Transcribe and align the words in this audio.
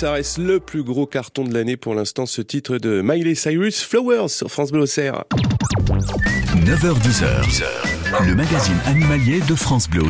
Ça 0.00 0.12
reste 0.12 0.38
le 0.38 0.60
plus 0.60 0.82
gros 0.82 1.04
carton 1.04 1.44
de 1.44 1.52
l'année 1.52 1.76
pour 1.76 1.94
l'instant, 1.94 2.24
ce 2.24 2.40
titre 2.40 2.78
de 2.78 3.02
Miley 3.04 3.34
Cyrus, 3.34 3.82
Flowers 3.82 4.30
sur 4.30 4.50
France 4.50 4.72
Bleu 4.72 4.84
Auxerre. 4.84 5.24
9h-10h, 6.54 7.99
le 8.18 8.34
magazine 8.34 8.76
animalier 8.86 9.40
de 9.48 9.54
France 9.54 9.88
Bleu. 9.88 10.02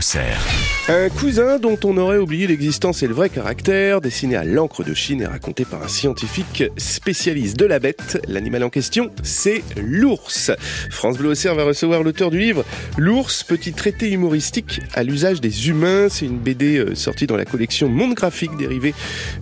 Un 0.88 1.08
cousin 1.10 1.58
dont 1.58 1.78
on 1.84 1.98
aurait 1.98 2.16
oublié 2.16 2.46
l'existence 2.46 3.02
et 3.02 3.06
le 3.06 3.12
vrai 3.12 3.28
caractère, 3.28 4.00
dessiné 4.00 4.36
à 4.36 4.44
l'encre 4.44 4.82
de 4.82 4.94
Chine 4.94 5.20
et 5.20 5.26
raconté 5.26 5.64
par 5.64 5.82
un 5.82 5.88
scientifique 5.88 6.64
spécialiste 6.78 7.58
de 7.58 7.66
la 7.66 7.78
bête. 7.78 8.18
L'animal 8.26 8.64
en 8.64 8.70
question, 8.70 9.10
c'est 9.22 9.62
l'ours. 9.76 10.50
France 10.90 11.18
Bleu 11.18 11.34
va 11.34 11.64
recevoir 11.64 12.02
l'auteur 12.02 12.30
du 12.30 12.38
livre 12.38 12.64
L'ours, 12.96 13.44
petit 13.44 13.72
traité 13.72 14.10
humoristique 14.10 14.80
à 14.94 15.02
l'usage 15.02 15.40
des 15.40 15.68
humains. 15.68 16.08
C'est 16.08 16.26
une 16.26 16.38
BD 16.38 16.78
euh, 16.78 16.94
sortie 16.94 17.26
dans 17.26 17.36
la 17.36 17.44
collection 17.44 17.88
Monde 17.88 18.14
Graphique, 18.14 18.56
dérivée 18.56 18.94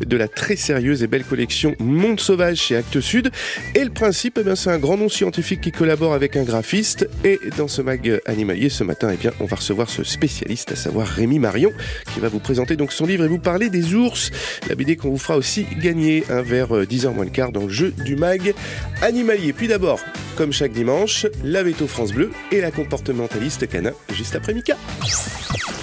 de 0.05 0.17
la 0.17 0.27
très 0.27 0.57
sérieuse 0.57 1.03
et 1.03 1.07
belle 1.07 1.25
collection 1.25 1.77
Monde 1.79 2.21
Sauvage 2.21 2.59
chez 2.59 2.77
Actes 2.77 3.01
Sud. 3.01 3.31
Et 3.75 3.85
le 3.85 3.91
principe, 3.91 4.41
eh 4.45 4.57
c'est 4.57 4.71
un 4.71 4.79
grand 4.79 4.97
nom 4.97 5.09
scientifique 5.09 5.61
qui 5.61 5.71
collabore 5.71 6.13
avec 6.13 6.37
un 6.37 6.43
graphiste. 6.43 7.09
Et 7.25 7.39
dans 7.57 7.69
ce 7.69 7.83
mag 7.83 8.21
animalier, 8.49 8.71
ce 8.71 8.83
matin, 8.83 9.11
eh 9.13 9.17
bien, 9.17 9.33
on 9.41 9.45
va 9.45 9.57
recevoir 9.57 9.91
ce 9.91 10.05
spécialiste, 10.05 10.73
à 10.73 10.77
savoir 10.77 11.07
Rémi 11.07 11.39
Marion, 11.39 11.71
qui 12.15 12.21
va 12.21 12.29
vous 12.29 12.39
présenter 12.39 12.77
donc 12.77 12.93
son 12.93 13.05
livre 13.05 13.25
et 13.25 13.29
vous 13.29 13.39
parler 13.39 13.69
des 13.69 13.95
ours. 13.95 14.31
La 14.69 14.75
BD 14.75 14.97
qu'on 14.97 15.11
vous 15.11 15.19
fera 15.19 15.37
aussi 15.37 15.67
gagner 15.83 16.25
un 16.31 16.41
vers 16.41 16.73
10h 16.73 17.13
moins 17.13 17.27
le 17.27 17.31
quart 17.31 17.53
dans 17.53 17.65
le 17.65 17.69
jeu 17.69 17.93
du 18.05 18.17
mag 18.17 18.55
animalier. 19.03 19.53
Puis 19.53 19.69
d'abord, 19.69 20.01
comme 20.37 20.53
chaque 20.53 20.73
dimanche, 20.73 21.27
la 21.45 21.63
Veto 21.63 21.87
France 21.87 22.13
Bleu 22.13 22.31
et 22.51 22.63
la 22.63 22.71
comportementaliste 22.71 23.69
canin 23.69 23.93
juste 24.15 24.35
après 24.35 24.55
Mika. 24.55 24.79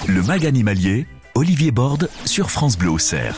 Le 0.08 0.24
mag 0.24 0.44
animalier, 0.46 1.06
Olivier 1.36 1.70
Borde 1.70 2.10
sur 2.26 2.50
France 2.50 2.78
Bleu 2.78 2.90
Auxerre. 2.90 3.38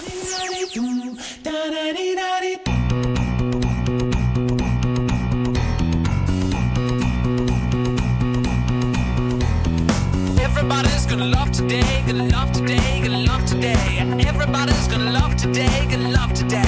Gonna 11.18 11.32
love 11.32 11.52
today, 11.52 12.04
gonna 12.06 12.26
love 12.26 12.52
today, 12.52 13.02
gonna 13.02 13.20
love 13.20 13.44
today. 13.46 13.98
Everybody's 14.28 14.88
gonna 14.88 15.12
love 15.12 15.36
today, 15.36 15.88
gonna 15.90 16.10
love 16.10 16.32
today. 16.34 16.64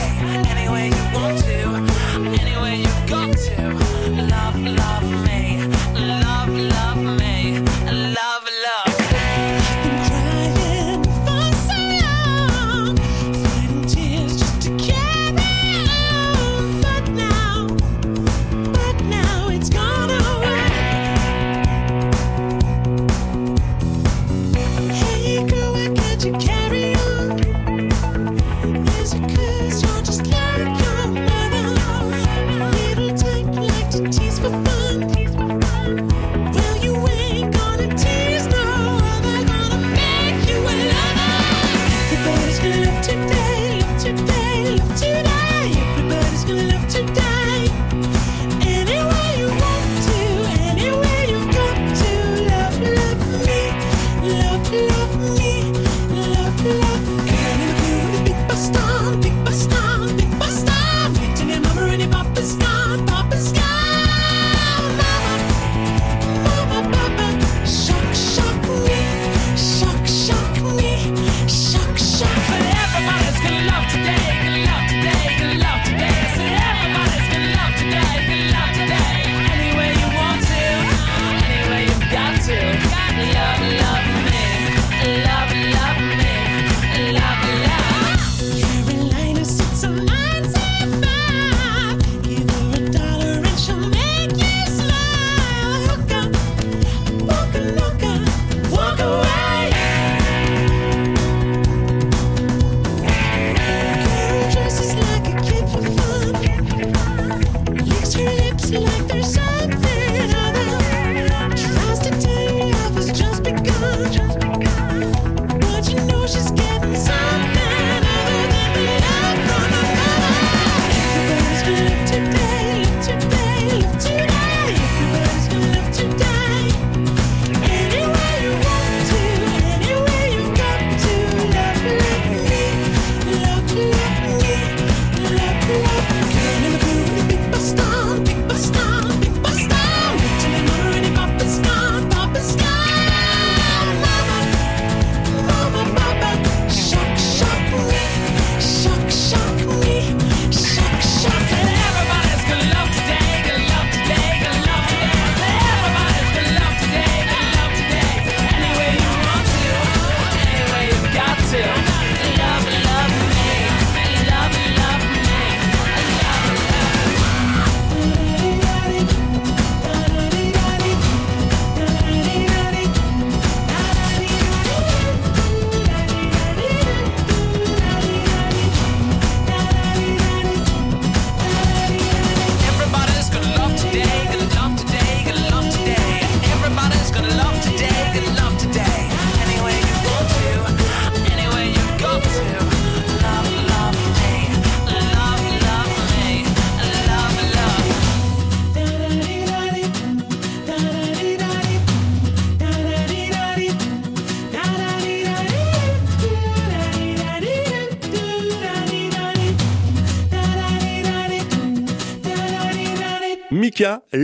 Any 0.49 0.67
way 0.69 0.87
you 0.87 1.05
want 1.13 1.37
to, 1.43 2.41
any 2.41 2.55
way 2.61 2.77
you've 2.77 3.05
got 3.07 3.37
to. 3.37 3.73
Love, 4.09 4.59
love 4.59 5.25
me, 5.25 5.48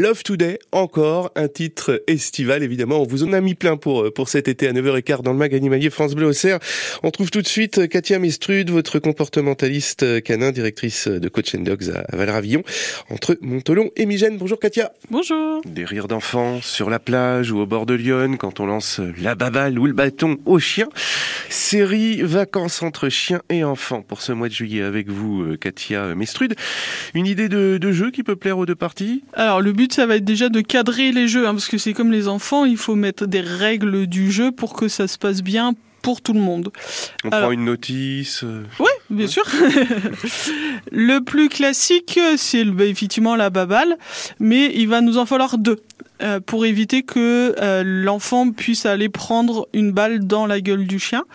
Love 0.06 0.22
Today, 0.22 0.60
encore 0.76 1.32
un 1.36 1.48
titre 1.48 2.04
estival, 2.06 2.62
évidemment. 2.62 3.02
On 3.02 3.06
vous 3.06 3.24
en 3.24 3.32
a 3.32 3.40
mis 3.40 3.56
plein 3.56 3.78
pour, 3.78 4.04
euh, 4.04 4.12
pour 4.12 4.28
cet 4.28 4.50
été 4.50 4.68
à 4.68 4.74
9h15 4.74 5.22
dans 5.22 5.32
le 5.32 5.38
mag 5.38 5.56
animalier 5.56 5.90
France 5.90 6.16
Bleu 6.16 6.28
Auxerre. 6.28 6.60
On 7.02 7.12
trouve 7.12 7.32
tout 7.32 7.42
de 7.42 7.48
suite 7.48 7.78
euh, 7.78 7.88
Katia 7.88 8.20
Mestrude, 8.20 8.70
votre 8.72 9.00
comportementaliste 9.00 10.04
euh, 10.04 10.20
canin, 10.20 10.52
directrice 10.52 11.08
de 11.08 11.30
Coach 11.30 11.56
and 11.56 11.62
Dogs 11.62 11.92
à 11.96 12.16
Valravillon, 12.16 12.62
entre 13.10 13.38
Montolon 13.40 13.90
et 13.96 14.06
Migène. 14.06 14.38
Bonjour 14.38 14.60
Katia. 14.60 14.92
Bonjour. 15.10 15.62
Des 15.66 15.86
rires 15.86 16.10
d'enfants 16.10 16.60
sur 16.62 16.90
la 16.90 17.00
plage 17.00 17.52
ou 17.52 17.60
au 17.60 17.66
bord 17.66 17.86
de 17.86 17.94
Lyon 17.94 18.36
quand 18.38 18.60
on 18.60 18.66
lance 18.66 19.00
la 19.22 19.36
baballe 19.36 19.80
ou 19.80 19.86
le 19.86 19.94
bâton 19.94 20.38
au 20.46 20.60
chien. 20.60 20.90
Série 21.50 22.22
vacances 22.22 22.84
entre 22.84 23.08
chiens 23.08 23.42
et 23.50 23.64
enfants 23.64 24.02
pour 24.02 24.22
ce 24.22 24.34
mois 24.34 24.50
de 24.50 24.54
juillet 24.54 24.84
avec 24.84 25.08
vous, 25.08 25.56
Katia 25.58 26.16
Mestrude. 26.16 26.56
Une 27.14 27.28
idée 27.28 27.48
de, 27.48 27.78
de 27.78 27.92
jeu 27.94 28.12
qui 28.12 28.24
peut 28.24 28.36
plaire 28.36 28.58
aux 28.58 28.66
deux 28.66 28.76
parties? 28.76 29.24
Alors 29.34 29.62
le 29.62 29.72
but 29.72 29.94
ça 29.94 30.06
va 30.06 30.18
être 30.18 30.26
déjà 30.26 30.50
de 30.50 30.65
cadrer 30.68 31.12
les 31.12 31.28
jeux, 31.28 31.48
hein, 31.48 31.54
parce 31.54 31.68
que 31.68 31.78
c'est 31.78 31.94
comme 31.94 32.12
les 32.12 32.28
enfants, 32.28 32.66
il 32.66 32.78
faut 32.78 32.96
mettre 32.96 33.26
des 33.26 33.42
règles 33.42 34.08
du 34.08 34.32
jeu 34.32 34.52
pour 34.52 34.74
que 34.74 34.88
ça 34.88 35.08
se 35.08 35.18
passe 35.18 35.42
bien 35.42 35.74
pour 36.02 36.22
tout 36.22 36.34
le 36.34 36.40
monde. 36.40 36.72
On 37.24 37.30
Alors- 37.30 37.46
prend 37.48 37.52
une 37.52 37.66
notice. 37.66 38.42
euh, 38.44 38.64
Oui, 38.80 38.90
bien 39.10 39.28
sûr. 39.28 39.44
le 40.92 41.20
plus 41.20 41.50
classique, 41.50 42.20
c'est 42.38 42.64
bah, 42.66 42.86
effectivement 42.86 43.36
la 43.36 43.50
baballe, 43.50 43.98
mais 44.40 44.72
il 44.76 44.88
va 44.88 45.02
nous 45.02 45.18
en 45.18 45.26
falloir 45.26 45.58
deux. 45.58 45.80
euh, 46.22 46.40
pour 46.40 46.66
éviter 46.66 47.04
que 47.04 47.54
euh, 47.60 47.84
l'enfant 47.86 48.50
puisse 48.52 48.86
aller 48.86 49.10
prendre 49.10 49.68
une 49.74 49.92
balle 49.92 50.26
dans 50.26 50.46
la 50.46 50.62
gueule 50.62 50.88
du 50.88 50.98
chien. 50.98 51.26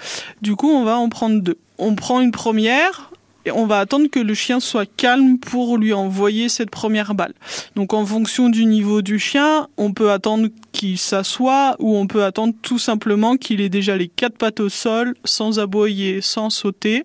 Du 0.41 0.57
coup, 0.57 0.71
on 0.71 0.85
va 0.85 0.97
en 0.97 1.11
prendre 1.11 1.43
deux. 1.43 1.59
On 1.77 1.95
prend 1.95 2.21
une 2.23 2.31
première 2.33 3.10
et 3.45 3.51
on 3.51 3.67
va 3.67 3.79
attendre 3.79 4.09
que 4.09 4.21
le 4.21 4.35
chien 4.35 4.61
soit 4.61 4.87
calme 4.87 5.39
pour 5.39 5.79
lui 5.79 5.93
envoyer 5.93 6.49
cette 6.49 6.71
première 6.71 7.15
balle. 7.15 7.35
Donc 7.77 7.95
en 7.95 8.05
fonction 8.05 8.49
du 8.49 8.67
niveau 8.67 9.03
du 9.03 9.19
chien, 9.19 9.69
on 9.77 9.93
peut 9.93 10.11
attendre 10.11 10.49
qu'il 10.73 10.99
s'assoie 10.99 11.77
ou 11.79 11.97
on 11.97 12.07
peut 12.07 12.25
attendre 12.25 12.55
tout 12.63 12.79
simplement 12.79 13.37
qu'il 13.37 13.61
ait 13.61 13.69
déjà 13.69 13.97
les 13.97 14.09
quatre 14.09 14.37
pattes 14.37 14.61
au 14.61 14.69
sol, 14.69 15.15
sans 15.25 15.59
aboyer, 15.59 16.21
sans 16.21 16.51
sauter. 16.51 17.05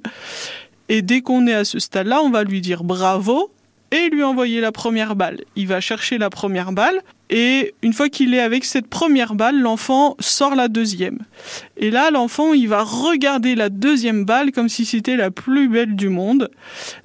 Et 0.90 1.02
dès 1.02 1.22
qu'on 1.22 1.48
est 1.48 1.54
à 1.54 1.66
ce 1.66 1.80
stade-là, 1.80 2.22
on 2.22 2.30
va 2.30 2.44
lui 2.44 2.62
dire 2.62 2.84
bravo 2.84 3.52
et 3.92 4.10
lui 4.10 4.24
envoyer 4.24 4.62
la 4.62 4.72
première 4.72 5.16
balle. 5.16 5.42
Il 5.56 5.68
va 5.68 5.80
chercher 5.80 6.18
la 6.18 6.30
première 6.30 6.72
balle 6.72 7.02
et 7.30 7.74
une 7.82 7.94
fois 7.94 8.10
qu'il 8.10 8.34
est 8.36 8.40
avec 8.40 8.66
cette 8.66 8.88
première 8.88 9.34
balle, 9.34 9.60
l'enfant 9.60 10.16
sort 10.20 10.56
la 10.56 10.68
deuxième. 10.68 11.20
Et 11.76 11.90
là, 11.90 12.12
l'enfant, 12.12 12.54
il 12.54 12.68
va 12.68 12.84
regarder 12.84 13.56
la 13.56 13.70
deuxième 13.70 14.26
balle 14.26 14.52
comme 14.52 14.70
si 14.70 14.86
c'était 14.86 15.16
la 15.16 15.32
plus 15.32 15.68
belle 15.68 15.96
du 15.96 16.10
monde. 16.10 16.52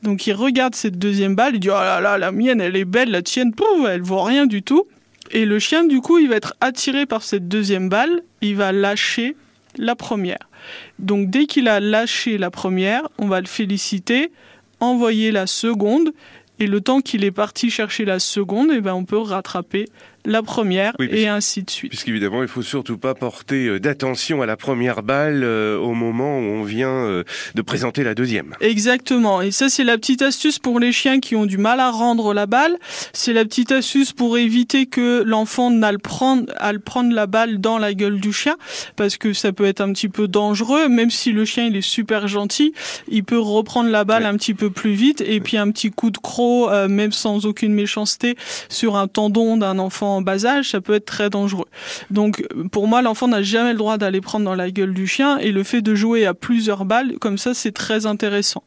Donc 0.03 0.27
il 0.27 0.35
regarde 0.35 0.75
cette 0.75 0.99
deuxième 0.99 1.35
balle, 1.35 1.55
il 1.55 1.61
dit 1.61 1.71
oh 1.71 1.73
là 1.73 2.01
là, 2.01 2.19
la 2.19 2.33
mienne, 2.33 2.61
elle 2.61 2.77
est 2.77 2.85
belle, 2.85 3.11
la 3.11 3.23
tienne, 3.23 3.55
pouf, 3.55 3.89
elle 3.89 4.03
vaut 4.03 4.23
rien 4.23 4.47
du 4.47 4.63
tout. 4.63 4.87
Et 5.31 5.47
le 5.47 5.59
chien, 5.59 5.85
du 5.85 6.01
coup, 6.01 6.19
il 6.19 6.29
va 6.29 6.37
être 6.37 6.55
attiré 6.61 7.07
par 7.07 7.23
cette 7.23 7.49
deuxième 7.49 7.89
balle, 7.89 8.23
il 8.43 8.57
va 8.57 8.73
lâcher 8.73 9.37
la 9.77 9.95
première. 9.95 10.51
Donc 10.99 11.31
dès 11.31 11.47
qu'il 11.47 11.69
a 11.69 11.81
lâché 11.81 12.37
la 12.37 12.51
première, 12.51 13.09
on 13.19 13.27
va 13.27 13.41
le 13.41 13.47
féliciter, 13.47 14.33
envoyer 14.81 15.31
la 15.31 15.47
seconde, 15.47 16.13
et 16.61 16.67
le 16.67 16.81
temps 16.83 17.01
qu'il 17.01 17.25
est 17.25 17.31
parti 17.31 17.71
chercher 17.71 18.05
la 18.05 18.19
seconde, 18.19 18.71
eh 18.73 18.81
ben 18.81 18.93
on 18.93 19.05
peut 19.05 19.19
rattraper 19.19 19.87
la 20.25 20.43
première 20.43 20.93
Oui, 20.99 21.09
et 21.11 21.29
ainsi 21.29 21.63
de 21.63 21.71
suite. 21.71 21.91
Puisqu'évidemment, 21.91 22.43
il 22.43 22.49
faut 22.49 22.63
surtout 22.63 22.99
pas 22.99 23.15
porter 23.15 23.67
euh, 23.67 23.81
d'attention 23.81 24.43
à 24.43 24.47
la 24.47 24.57
première 24.57 25.03
balle 25.03 25.43
euh, 25.45 25.79
au 25.79 25.95
moment 25.95 26.39
où 26.39 26.43
on 26.43 26.63
vient 26.63 26.91
euh, 26.91 27.25
de 27.55 27.63
présenter 27.63 28.05
la 28.05 28.15
deuxième. 28.15 28.55
Exactement. 28.61 29.41
Et 29.43 29.51
ça, 29.51 29.69
c'est 29.69 29.85
la 29.85 29.97
petite 29.97 30.23
astuce 30.23 30.59
pour 30.59 30.81
les 30.81 30.93
chiens 30.93 31.21
qui 31.21 31.37
ont 31.37 31.47
du 31.47 31.59
mal 31.59 31.81
à 31.81 31.91
rendre 31.91 32.35
la 32.35 32.47
balle. 32.47 32.77
C'est 33.13 33.33
la 33.33 33.45
petite 33.45 33.73
astuce 33.73 34.13
pour 34.13 34.37
éviter 34.39 34.87
que 34.87 35.23
l'enfant 35.25 35.71
n'aille 35.71 35.99
prendre, 35.99 36.45
prendre 36.85 37.15
la 37.15 37.27
balle 37.27 37.61
dans 37.61 37.79
la 37.79 37.95
gueule 37.95 38.21
du 38.21 38.33
chien, 38.33 38.57
parce 38.97 39.17
que 39.17 39.33
ça 39.33 39.53
peut 39.53 39.65
être 39.65 39.81
un 39.81 39.93
petit 39.93 40.09
peu 40.09 40.29
dangereux. 40.29 40.89
Même 40.89 41.11
si 41.11 41.33
le 41.33 41.45
chien 41.45 41.67
il 41.67 41.77
est 41.77 41.81
super 41.81 42.29
gentil, 42.29 42.73
il 43.09 43.25
peut 43.25 43.39
reprendre 43.39 43.91
la 43.91 44.05
balle 44.05 44.23
Ouais. 44.23 44.29
un 44.29 44.37
petit 44.37 44.55
peu 44.55 44.71
plus 44.71 44.93
vite. 44.93 45.23
Et 45.23 45.41
puis 45.41 45.57
un 45.57 45.71
petit 45.71 45.91
coup 45.91 46.11
de 46.11 46.19
croc, 46.19 46.69
euh, 46.71 46.89
même 46.89 47.13
sans 47.13 47.47
aucune 47.47 47.73
méchanceté, 47.73 48.37
sur 48.69 48.97
un 48.97 49.07
tendon 49.09 49.57
d'un 49.57 49.79
enfant 49.79 50.10
en 50.17 50.23
bas 50.23 50.47
âge, 50.47 50.71
ça 50.71 50.81
peut 50.81 50.95
être 50.95 51.07
très 51.07 51.31
dangereux. 51.31 51.69
Donc 52.11 52.47
pour 52.73 52.87
moi, 52.87 53.03
l'enfant 53.03 53.29
n'a 53.29 53.43
jamais 53.43 53.73
le 53.73 53.79
droit 53.79 53.99
d'aller 53.99 54.21
prendre 54.21 54.45
dans 54.45 54.55
la 54.55 54.71
gueule 54.71 54.95
du 54.95 55.07
chien 55.07 55.39
et 55.39 55.53
le 55.53 55.63
fait 55.65 55.83
de 55.83 55.95
jouer 55.95 56.27
à 56.27 56.35
plusieurs 56.35 56.85
balles, 56.85 57.19
comme 57.21 57.39
ça, 57.39 57.55
c'est 57.55 57.73
très 57.73 58.07
intéressant. 58.07 58.63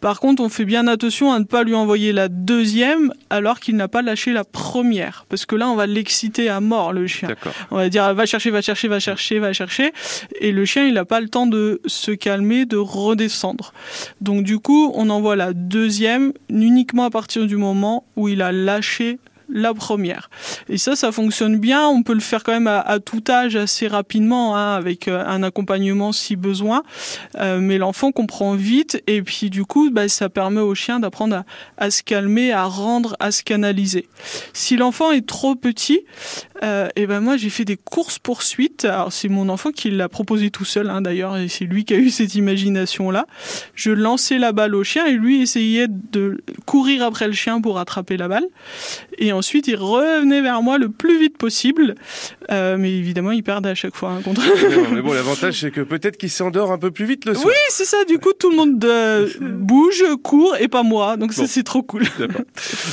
Par 0.00 0.20
contre, 0.20 0.42
on 0.42 0.48
fait 0.48 0.64
bien 0.64 0.86
attention 0.86 1.32
à 1.32 1.38
ne 1.38 1.44
pas 1.44 1.62
lui 1.62 1.74
envoyer 1.74 2.12
la 2.12 2.28
deuxième 2.28 3.12
alors 3.28 3.60
qu'il 3.60 3.76
n'a 3.76 3.88
pas 3.88 4.02
lâché 4.02 4.32
la 4.32 4.44
première, 4.44 5.26
parce 5.28 5.44
que 5.46 5.56
là, 5.56 5.68
on 5.68 5.76
va 5.76 5.86
l'exciter 5.86 6.48
à 6.48 6.60
mort, 6.60 6.92
le 6.92 7.06
chien. 7.06 7.28
On 7.70 7.76
va 7.76 7.88
dire 7.88 8.14
va 8.14 8.26
chercher, 8.26 8.50
va 8.50 8.62
chercher, 8.62 8.88
va 8.88 8.98
chercher, 8.98 9.38
va 9.38 9.52
chercher. 9.52 9.92
Et 10.40 10.52
le 10.52 10.64
chien, 10.64 10.84
il 10.84 10.94
n'a 10.94 11.04
pas 11.04 11.20
le 11.20 11.28
temps 11.28 11.46
de 11.46 11.80
se 11.86 12.12
calmer, 12.12 12.64
de 12.64 12.76
redescendre. 12.76 13.72
Donc 14.20 14.44
du 14.44 14.58
coup, 14.58 14.90
on 14.94 15.10
envoie 15.10 15.36
la 15.36 15.52
deuxième 15.52 16.32
uniquement 16.48 17.04
à 17.04 17.10
partir 17.10 17.46
du 17.46 17.56
moment 17.56 18.04
où 18.16 18.28
il 18.28 18.42
a 18.42 18.52
lâché 18.52 19.18
la 19.52 19.74
première. 19.74 20.30
Et 20.68 20.78
ça, 20.78 20.96
ça 20.96 21.12
fonctionne 21.12 21.58
bien. 21.58 21.88
On 21.88 22.02
peut 22.02 22.14
le 22.14 22.20
faire 22.20 22.42
quand 22.42 22.52
même 22.52 22.66
à, 22.66 22.98
tout 23.00 23.22
âge 23.28 23.56
assez 23.56 23.88
rapidement, 23.88 24.56
hein, 24.56 24.74
avec 24.74 25.08
euh, 25.08 25.24
un 25.26 25.42
accompagnement 25.42 26.12
si 26.12 26.36
besoin. 26.36 26.82
Euh, 27.36 27.58
mais 27.60 27.78
l'enfant 27.78 28.12
comprend 28.12 28.54
vite. 28.54 29.02
Et 29.06 29.22
puis 29.22 29.50
du 29.50 29.64
coup, 29.64 29.90
bah, 29.90 30.08
ça 30.08 30.28
permet 30.28 30.60
au 30.60 30.74
chien 30.74 31.00
d'apprendre 31.00 31.44
à 31.76 31.90
se 31.90 32.02
calmer, 32.02 32.52
à 32.52 32.64
rendre, 32.64 33.16
à 33.20 33.30
se 33.30 33.42
canaliser. 33.42 34.08
Si 34.52 34.76
l'enfant 34.76 35.12
est 35.12 35.26
trop 35.26 35.54
petit, 35.54 36.00
euh, 36.62 36.88
et 36.96 37.06
ben 37.06 37.20
moi 37.20 37.36
j'ai 37.36 37.50
fait 37.50 37.64
des 37.64 37.76
courses 37.76 38.18
poursuites. 38.18 38.84
Alors 38.84 39.12
c'est 39.12 39.28
mon 39.28 39.48
enfant 39.48 39.70
qui 39.70 39.90
l'a 39.90 40.08
proposé 40.08 40.50
tout 40.50 40.64
seul 40.64 40.90
hein, 40.90 41.00
d'ailleurs, 41.00 41.36
et 41.36 41.48
c'est 41.48 41.64
lui 41.64 41.84
qui 41.84 41.94
a 41.94 41.98
eu 41.98 42.10
cette 42.10 42.34
imagination 42.34 43.10
là. 43.10 43.26
Je 43.74 43.90
lançais 43.90 44.38
la 44.38 44.52
balle 44.52 44.74
au 44.74 44.84
chien 44.84 45.06
et 45.06 45.12
lui 45.12 45.42
essayait 45.42 45.88
de 45.88 46.42
courir 46.66 47.04
après 47.04 47.26
le 47.26 47.32
chien 47.32 47.60
pour 47.60 47.78
attraper 47.78 48.16
la 48.16 48.28
balle. 48.28 48.46
Et 49.18 49.32
ensuite 49.32 49.68
il 49.68 49.76
revenait 49.76 50.42
vers 50.42 50.62
moi 50.62 50.78
le 50.78 50.88
plus 50.88 51.18
vite 51.18 51.38
possible. 51.38 51.94
Euh, 52.50 52.76
mais 52.78 52.92
évidemment 52.92 53.32
il 53.32 53.42
perdait 53.42 53.70
à 53.70 53.74
chaque 53.74 53.96
fois 53.96 54.10
hein, 54.10 54.22
contre. 54.22 54.40
Non, 54.40 54.90
mais 54.92 55.02
bon, 55.02 55.12
l'avantage, 55.12 55.60
c'est 55.60 55.70
que 55.70 55.80
peut-être 55.80 56.16
qu'il 56.16 56.30
s'endort 56.30 56.72
un 56.72 56.78
peu 56.78 56.90
plus 56.90 57.04
vite 57.04 57.24
le 57.24 57.34
soir. 57.34 57.46
Oui, 57.48 57.54
c'est 57.68 57.84
ça. 57.84 58.04
Du 58.04 58.18
coup, 58.18 58.32
tout 58.38 58.50
le 58.50 58.56
monde 58.56 58.84
euh, 58.84 59.28
bouge, 59.40 60.04
court, 60.22 60.56
et 60.58 60.68
pas 60.68 60.82
moi. 60.82 61.16
Donc 61.16 61.32
ça, 61.32 61.46
c'est 61.46 61.62
trop 61.62 61.82
cool. 61.82 62.04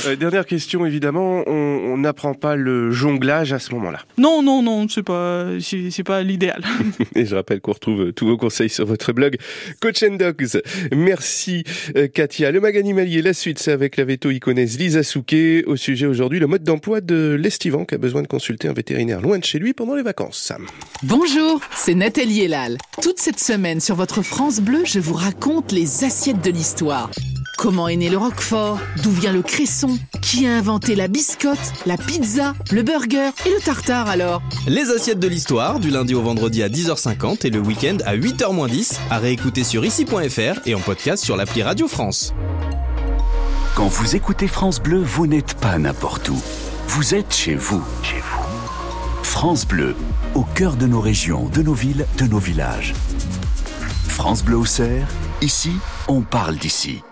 Euh, 0.06 0.16
dernière 0.16 0.46
question, 0.46 0.86
évidemment, 0.86 1.42
on 1.46 1.68
on 1.88 1.98
n'apprend 1.98 2.34
pas 2.34 2.56
le 2.56 2.90
jonglage 2.90 3.52
à 3.52 3.57
ce 3.58 3.74
moment-là. 3.74 4.00
Non, 4.16 4.42
non, 4.42 4.62
non, 4.62 4.88
c'est 4.88 5.02
pas, 5.02 5.46
c'est 5.60 6.04
pas 6.04 6.22
l'idéal. 6.22 6.62
Et 7.14 7.26
je 7.26 7.34
rappelle 7.34 7.60
qu'on 7.60 7.72
retrouve 7.72 8.12
tous 8.12 8.26
vos 8.26 8.36
conseils 8.36 8.68
sur 8.68 8.86
votre 8.86 9.12
blog 9.12 9.36
Coach 9.80 10.02
and 10.02 10.16
Dogs. 10.16 10.60
Merci 10.92 11.64
euh, 11.96 12.08
Katia. 12.08 12.50
Le 12.50 12.60
mag 12.60 12.76
animalier, 12.76 13.22
la 13.22 13.32
suite, 13.32 13.58
c'est 13.58 13.72
avec 13.72 13.96
la 13.96 14.04
veto 14.04 14.30
iconaise 14.30 14.78
Lisa 14.78 15.02
Souquet. 15.02 15.64
Au 15.66 15.76
sujet 15.76 16.06
aujourd'hui, 16.06 16.38
le 16.38 16.46
mode 16.46 16.64
d'emploi 16.64 17.00
de 17.00 17.36
l'estivant 17.40 17.84
qui 17.84 17.94
a 17.94 17.98
besoin 17.98 18.22
de 18.22 18.28
consulter 18.28 18.68
un 18.68 18.72
vétérinaire 18.72 19.20
loin 19.20 19.38
de 19.38 19.44
chez 19.44 19.58
lui 19.58 19.72
pendant 19.72 19.94
les 19.94 20.02
vacances. 20.02 20.52
Bonjour, 21.02 21.60
c'est 21.74 21.94
Nathalie 21.94 22.42
Elal. 22.42 22.78
Toute 23.02 23.18
cette 23.18 23.40
semaine 23.40 23.80
sur 23.80 23.94
votre 23.94 24.22
France 24.22 24.60
Bleu, 24.60 24.82
je 24.84 24.98
vous 24.98 25.14
raconte 25.14 25.72
les 25.72 26.04
assiettes 26.04 26.44
de 26.44 26.50
l'histoire. 26.50 27.10
Comment 27.58 27.88
est 27.88 27.96
né 27.96 28.08
le 28.08 28.16
Roquefort? 28.16 28.78
D'où 29.02 29.10
vient 29.10 29.32
le 29.32 29.42
cresson? 29.42 29.98
Qui 30.22 30.46
a 30.46 30.56
inventé 30.56 30.94
la 30.94 31.08
biscotte, 31.08 31.58
la 31.86 31.96
pizza, 31.96 32.54
le 32.70 32.84
burger 32.84 33.30
et 33.44 33.50
le 33.50 33.60
tartare 33.60 34.08
alors? 34.08 34.40
Les 34.68 34.90
assiettes 34.90 35.18
de 35.18 35.26
l'histoire, 35.26 35.80
du 35.80 35.90
lundi 35.90 36.14
au 36.14 36.22
vendredi 36.22 36.62
à 36.62 36.68
10h50 36.68 37.44
et 37.44 37.50
le 37.50 37.58
week-end 37.58 37.96
à 38.06 38.16
8h10, 38.16 39.00
à 39.10 39.18
réécouter 39.18 39.64
sur 39.64 39.84
ici.fr 39.84 40.60
et 40.66 40.76
en 40.76 40.78
podcast 40.78 41.24
sur 41.24 41.36
l'appli 41.36 41.64
Radio 41.64 41.88
France. 41.88 42.32
Quand 43.74 43.88
vous 43.88 44.14
écoutez 44.14 44.46
France 44.46 44.80
Bleu, 44.80 45.02
vous 45.02 45.26
n'êtes 45.26 45.54
pas 45.54 45.78
n'importe 45.78 46.28
où. 46.28 46.40
Vous 46.86 47.16
êtes 47.16 47.34
chez 47.34 47.56
vous. 47.56 47.82
Chez 48.04 48.20
vous. 48.20 49.24
France 49.24 49.66
Bleu, 49.66 49.96
au 50.36 50.44
cœur 50.44 50.76
de 50.76 50.86
nos 50.86 51.00
régions, 51.00 51.48
de 51.48 51.62
nos 51.62 51.74
villes, 51.74 52.06
de 52.18 52.24
nos 52.26 52.38
villages. 52.38 52.94
France 54.06 54.44
Bleu 54.44 54.58
au 54.58 54.64
Cerf, 54.64 55.08
ici, 55.42 55.72
on 56.06 56.20
parle 56.20 56.54
d'ici. 56.54 57.02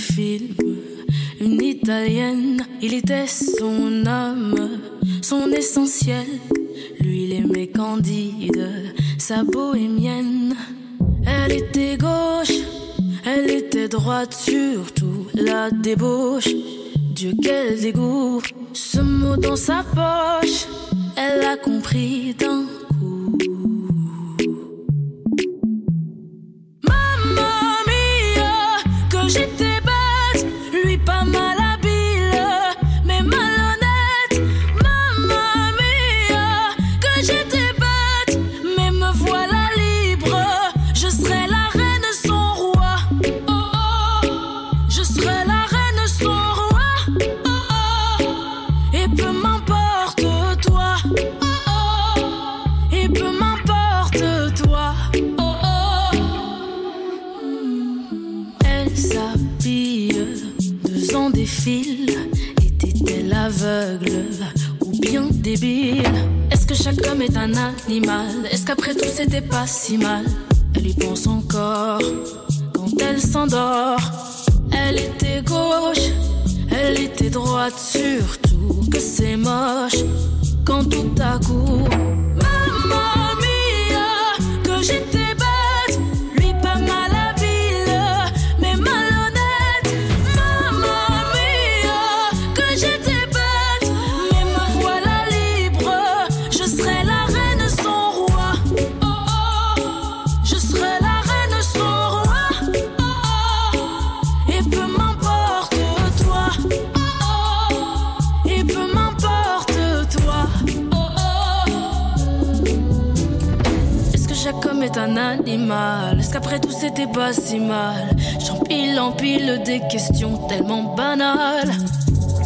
Film 0.00 0.54
Une 1.40 1.62
italienne, 1.62 2.66
il 2.82 2.94
était 2.94 3.26
son 3.26 4.04
homme, 4.06 4.80
son 5.22 5.50
essentiel. 5.52 6.26
Lui, 7.00 7.24
il 7.24 7.32
aimait 7.32 7.68
Candide, 7.68 8.94
sa 9.18 9.44
bohémienne. 9.44 10.54
Elle 11.26 11.52
était 11.52 11.96
gauche, 11.96 12.56
elle 13.24 13.50
était 13.50 13.88
droite, 13.88 14.34
surtout 14.34 15.26
la 15.34 15.70
débauche. 15.70 16.48
Dieu, 17.14 17.34
quel 17.42 17.80
dégoût, 17.80 18.40
ce 18.72 19.00
mot 19.00 19.36
dans 19.36 19.56
sa 19.56 19.84
poche, 19.84 20.66
elle 21.16 21.44
a 21.44 21.56
compris 21.56 22.34
d'un 22.34 22.64
pas 69.60 69.66
si 69.66 69.98
mal 69.98 70.29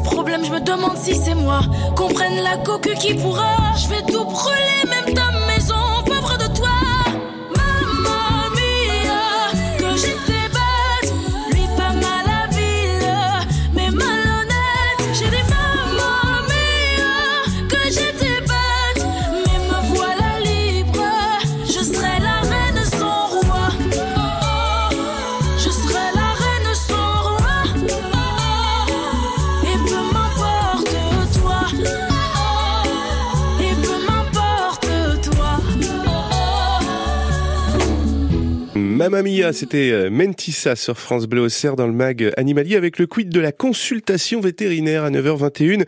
Problème, 0.05 0.45
je 0.45 0.53
me 0.53 0.61
demande 0.61 0.97
si 0.97 1.15
c'est 1.15 1.35
moi. 1.35 1.61
Comprenne 1.97 2.43
la 2.43 2.57
coque 2.59 2.95
qui 2.95 3.15
pourra. 3.15 3.75
Je 3.77 3.89
vais 3.89 4.03
tout 4.03 4.25
brûler, 4.25 4.85
même 4.89 5.04
Mamma 39.11 39.53
c'était 39.53 39.91
euh, 39.91 40.09
Mentissa 40.09 40.77
sur 40.77 40.99
France 40.99 41.27
Bleu 41.27 41.43
Auxerre 41.43 41.77
dans 41.77 41.87
le 41.87 41.93
mag 41.93 42.33
Animalier 42.37 42.77
avec 42.77 42.99
le 42.99 43.07
quid 43.07 43.29
de 43.29 43.41
la 43.41 43.53
consultation 43.53 44.41
vétérinaire 44.41 45.05
à 45.05 45.11
9h21. 45.11 45.85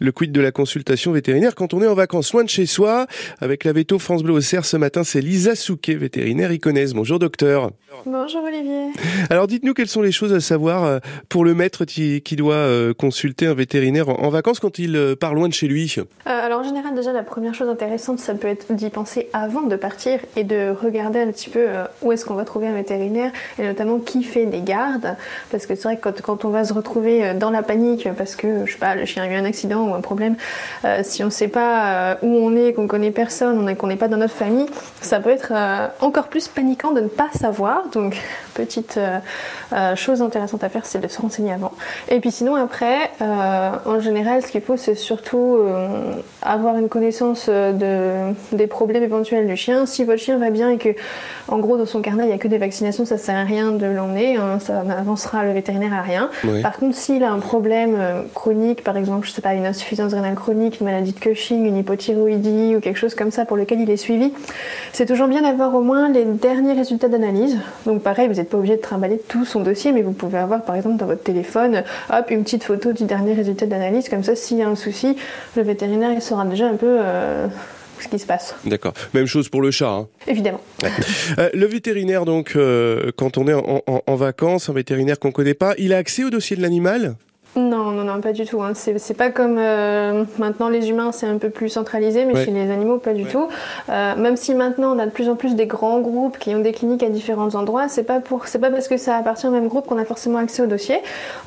Le 0.00 0.12
quid 0.12 0.30
de 0.30 0.40
la 0.40 0.52
consultation 0.52 1.12
vétérinaire 1.12 1.54
quand 1.54 1.74
on 1.74 1.82
est 1.82 1.86
en 1.86 1.94
vacances? 1.94 2.32
Loin 2.32 2.44
de 2.44 2.48
chez 2.48 2.66
soi. 2.66 3.06
Avec 3.40 3.64
la 3.64 3.72
veto 3.72 3.98
France 3.98 4.22
Bleu 4.22 4.34
Auxerre 4.34 4.64
ce 4.64 4.76
matin, 4.76 5.02
c'est 5.02 5.20
Lisa 5.20 5.54
Souquet, 5.54 5.94
vétérinaire 5.94 6.52
iconaise. 6.52 6.94
Bonjour 6.94 7.18
docteur. 7.18 7.70
Bonjour 8.06 8.44
Olivier. 8.44 8.92
Alors 9.28 9.46
dites-nous 9.48 9.74
quelles 9.74 9.88
sont 9.88 10.02
les 10.02 10.12
choses 10.12 10.32
à 10.32 10.40
savoir 10.40 10.84
euh, 10.84 10.98
pour 11.28 11.44
le 11.44 11.54
maître 11.54 11.84
qui, 11.84 12.22
qui 12.22 12.36
doit 12.36 12.54
euh, 12.54 12.94
consulter 12.94 13.46
un 13.46 13.54
vétérinaire 13.54 14.08
en 14.08 14.28
vacances 14.28 14.60
quand 14.60 14.78
il 14.78 14.94
euh, 14.94 15.16
part 15.16 15.34
loin 15.34 15.48
de 15.48 15.52
chez 15.52 15.66
lui? 15.66 15.96
Euh, 15.98 16.04
alors 16.24 16.60
en 16.60 16.62
général 16.62 16.94
déjà 16.94 17.12
la 17.12 17.24
première 17.24 17.54
chose 17.54 17.68
intéressante 17.68 18.20
ça 18.20 18.34
peut 18.34 18.46
être 18.46 18.72
d'y 18.72 18.90
penser 18.90 19.28
avant 19.32 19.62
de 19.62 19.74
partir 19.74 20.20
et 20.36 20.44
de 20.44 20.70
regarder 20.70 21.18
un 21.20 21.32
petit 21.32 21.50
peu 21.50 21.66
où 22.02 22.12
est-ce 22.12 22.24
qu'on 22.24 22.34
va 22.34 22.44
trouver 22.44 22.68
un 22.68 22.74
vétérinaire 22.74 23.32
et 23.58 23.64
notamment 23.64 23.98
qui 23.98 24.22
fait 24.22 24.46
des 24.46 24.60
gardes 24.60 25.16
parce 25.50 25.66
que 25.66 25.74
c'est 25.74 25.84
vrai 25.84 25.96
que 25.96 26.02
quand, 26.02 26.20
quand 26.20 26.44
on 26.44 26.50
va 26.50 26.64
se 26.64 26.72
retrouver 26.72 27.34
dans 27.34 27.50
la 27.50 27.62
panique 27.62 28.08
parce 28.16 28.36
que 28.36 28.66
je 28.66 28.72
sais 28.72 28.78
pas 28.78 28.94
le 28.94 29.06
chien 29.06 29.24
a 29.24 29.28
eu 29.28 29.34
un 29.34 29.44
accident 29.44 29.87
ou 29.88 29.94
un 29.94 30.00
problème 30.00 30.36
euh, 30.84 31.00
si 31.02 31.24
on 31.24 31.30
sait 31.30 31.48
pas 31.48 31.86
euh, 31.86 32.14
où 32.22 32.28
on 32.28 32.54
est 32.56 32.72
qu'on 32.72 32.86
connaît 32.86 33.10
personne 33.10 33.76
qu'on 33.76 33.86
n'est 33.86 33.96
pas 33.96 34.08
dans 34.08 34.16
notre 34.16 34.34
famille 34.34 34.66
ça 35.00 35.20
peut 35.20 35.30
être 35.30 35.52
euh, 35.54 35.86
encore 36.00 36.28
plus 36.28 36.48
paniquant 36.48 36.92
de 36.92 37.00
ne 37.00 37.08
pas 37.08 37.28
savoir. 37.32 37.84
Donc 37.92 38.16
petite 38.54 38.98
chose 39.94 40.20
intéressante 40.20 40.64
à 40.64 40.68
faire 40.68 40.84
c'est 40.84 40.98
de 40.98 41.06
se 41.06 41.20
renseigner 41.20 41.52
avant. 41.52 41.72
Et 42.08 42.18
puis 42.18 42.32
sinon 42.32 42.56
après 42.56 43.10
en 43.20 44.00
général 44.00 44.42
ce 44.42 44.48
qu'il 44.48 44.60
faut 44.60 44.76
c'est 44.76 44.96
surtout 44.96 45.58
avoir 46.42 46.76
une 46.76 46.88
connaissance 46.88 47.48
de, 47.48 48.32
des 48.52 48.66
problèmes 48.66 49.04
éventuels 49.04 49.46
du 49.46 49.56
chien. 49.56 49.86
Si 49.86 50.04
votre 50.04 50.20
chien 50.20 50.38
va 50.38 50.50
bien 50.50 50.70
et 50.70 50.78
que 50.78 50.88
en 51.46 51.58
gros 51.58 51.76
dans 51.76 51.86
son 51.86 52.02
carnet 52.02 52.24
il 52.24 52.28
n'y 52.28 52.32
a 52.32 52.38
que 52.38 52.48
des 52.48 52.58
vaccinations 52.58 53.04
ça 53.04 53.16
sert 53.16 53.36
à 53.36 53.44
rien 53.44 53.70
de 53.70 53.86
l'emmener 53.86 54.36
hein, 54.36 54.58
ça 54.58 54.82
n'avancera 54.82 55.44
le 55.44 55.52
vétérinaire 55.52 55.94
à 55.94 56.02
rien. 56.02 56.28
Oui. 56.42 56.60
par 56.60 56.76
contre 56.76 56.96
s'il 56.96 57.22
a 57.22 57.30
un 57.30 57.38
problème 57.38 57.96
chronique 58.34 58.82
par 58.82 58.96
exemple 58.96 59.26
je 59.26 59.32
sais 59.32 59.42
pas 59.42 59.54
une 59.54 59.66
insuffisance 59.78 60.12
rénale 60.12 60.34
chronique 60.34 60.80
une 60.80 60.86
maladie 60.86 61.12
de 61.12 61.18
Cushing 61.20 61.64
une 61.64 61.76
hypothyroïdie 61.76 62.74
ou 62.76 62.80
quelque 62.80 62.96
chose 62.98 63.14
comme 63.14 63.30
ça 63.30 63.44
pour 63.44 63.56
lequel 63.56 63.80
il 63.80 63.88
est 63.90 63.96
suivi 63.96 64.32
c'est 64.92 65.06
toujours 65.06 65.28
bien 65.28 65.42
d'avoir 65.42 65.74
au 65.74 65.80
moins 65.82 66.10
les 66.10 66.24
derniers 66.24 66.72
résultats 66.72 67.08
d'analyse. 67.08 67.56
Donc 67.86 68.02
pareil, 68.02 68.26
vous 68.28 68.34
n'êtes 68.34 68.48
pas 68.50 68.56
obligé 68.58 68.76
de 68.76 68.80
trimballer 68.82 69.18
tout 69.28 69.44
son 69.44 69.60
dossier, 69.60 69.92
mais 69.92 70.02
vous 70.02 70.12
pouvez 70.12 70.38
avoir 70.38 70.62
par 70.62 70.74
exemple 70.74 70.96
dans 70.96 71.06
votre 71.06 71.22
téléphone, 71.22 71.84
hop, 72.10 72.30
une 72.30 72.42
petite 72.42 72.64
photo 72.64 72.92
du 72.92 73.04
dernier 73.04 73.34
résultat 73.34 73.66
d'analyse. 73.66 74.08
Comme 74.08 74.24
ça, 74.24 74.34
s'il 74.34 74.56
y 74.58 74.62
a 74.62 74.68
un 74.68 74.74
souci, 74.74 75.16
le 75.56 75.62
vétérinaire 75.62 76.10
il 76.12 76.20
saura 76.22 76.44
déjà 76.46 76.66
un 76.66 76.74
peu 76.76 76.86
euh, 77.00 77.46
ce 78.00 78.08
qui 78.08 78.18
se 78.18 78.26
passe. 78.26 78.56
D'accord. 78.64 78.94
Même 79.14 79.26
chose 79.26 79.48
pour 79.48 79.60
le 79.62 79.70
chat. 79.70 79.90
hein. 79.90 80.08
Évidemment. 80.26 80.60
Euh, 81.38 81.50
le 81.54 81.66
vétérinaire, 81.66 82.24
donc, 82.24 82.54
euh, 82.56 83.10
quand 83.16 83.38
on 83.38 83.46
est 83.46 83.54
en, 83.54 83.82
en- 83.86 84.02
en 84.06 84.14
vacances, 84.16 84.68
un 84.68 84.72
vétérinaire 84.72 85.18
qu'on 85.18 85.32
connaît 85.32 85.54
pas, 85.54 85.74
il 85.78 85.92
a 85.92 85.98
accès 85.98 86.24
au 86.24 86.30
dossier 86.30 86.56
de 86.56 86.62
l'animal? 86.62 87.14
Non, 87.56 87.90
non, 87.90 88.04
non, 88.04 88.20
pas 88.20 88.32
du 88.32 88.44
tout. 88.44 88.62
hein. 88.62 88.72
C'est 88.74 89.14
pas 89.16 89.30
comme 89.30 89.56
euh, 89.58 90.24
maintenant 90.38 90.68
les 90.68 90.90
humains, 90.90 91.10
c'est 91.12 91.26
un 91.26 91.38
peu 91.38 91.50
plus 91.50 91.68
centralisé, 91.68 92.24
mais 92.24 92.34
Ouais. 92.34 92.44
chez 92.44 92.50
les 92.52 92.70
animaux, 92.70 92.98
pas 92.98 93.14
du 93.14 93.24
tout. 93.24 93.48
Euh, 93.88 94.14
même 94.16 94.36
si 94.36 94.54
maintenant 94.54 94.94
on 94.94 94.98
a 94.98 95.06
de 95.06 95.10
plus 95.10 95.28
en 95.28 95.34
plus 95.34 95.54
des 95.56 95.66
grands 95.66 95.98
groupes 96.00 96.38
qui 96.38 96.54
ont 96.54 96.60
des 96.60 96.72
cliniques 96.72 97.02
à 97.02 97.08
différents 97.08 97.54
endroits, 97.56 97.88
c'est 97.88 98.04
pas 98.04 98.20
pour, 98.20 98.46
c'est 98.46 98.58
pas 98.60 98.70
parce 98.70 98.86
que 98.86 98.96
ça 98.96 99.16
appartient 99.16 99.46
au 99.46 99.50
même 99.50 99.66
groupe 99.68 99.86
qu'on 99.86 99.98
a 99.98 100.04
forcément 100.04 100.38
accès 100.38 100.62
au 100.62 100.66
dossier. 100.66 100.98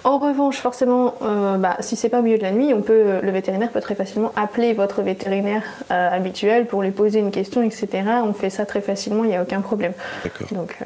En 0.04 0.18
revanche, 0.18 0.58
forcément, 0.58 1.14
euh, 1.22 1.56
bah, 1.58 1.78
si 1.80 1.96
c'est 1.96 2.10
pas 2.10 2.20
au 2.20 2.24
milieu 2.24 2.38
de 2.38 2.44
la 2.44 2.52
nuit, 2.52 2.74
on 2.74 2.82
peut, 2.82 3.04
le 3.22 3.32
vétérinaire 3.32 3.70
peut 3.70 3.80
très 3.80 3.96
facilement 3.96 4.32
appeler 4.36 4.74
votre 4.74 5.02
vétérinaire 5.04 5.64
habituel 5.90 6.66
pour 6.66 6.82
lui 6.82 6.92
poser 6.92 7.20
une 7.20 7.32
question, 7.32 7.62
etc. 7.64 7.88
On 8.26 8.34
fait 8.34 8.50
ça 8.50 8.66
très 8.66 8.82
facilement, 8.82 9.24
il 9.24 9.30
n'y 9.30 9.36
a 9.38 9.44
aucun 9.44 9.62
problème. 9.62 9.94
D'accord. 10.24 10.48
Donc, 10.52 10.78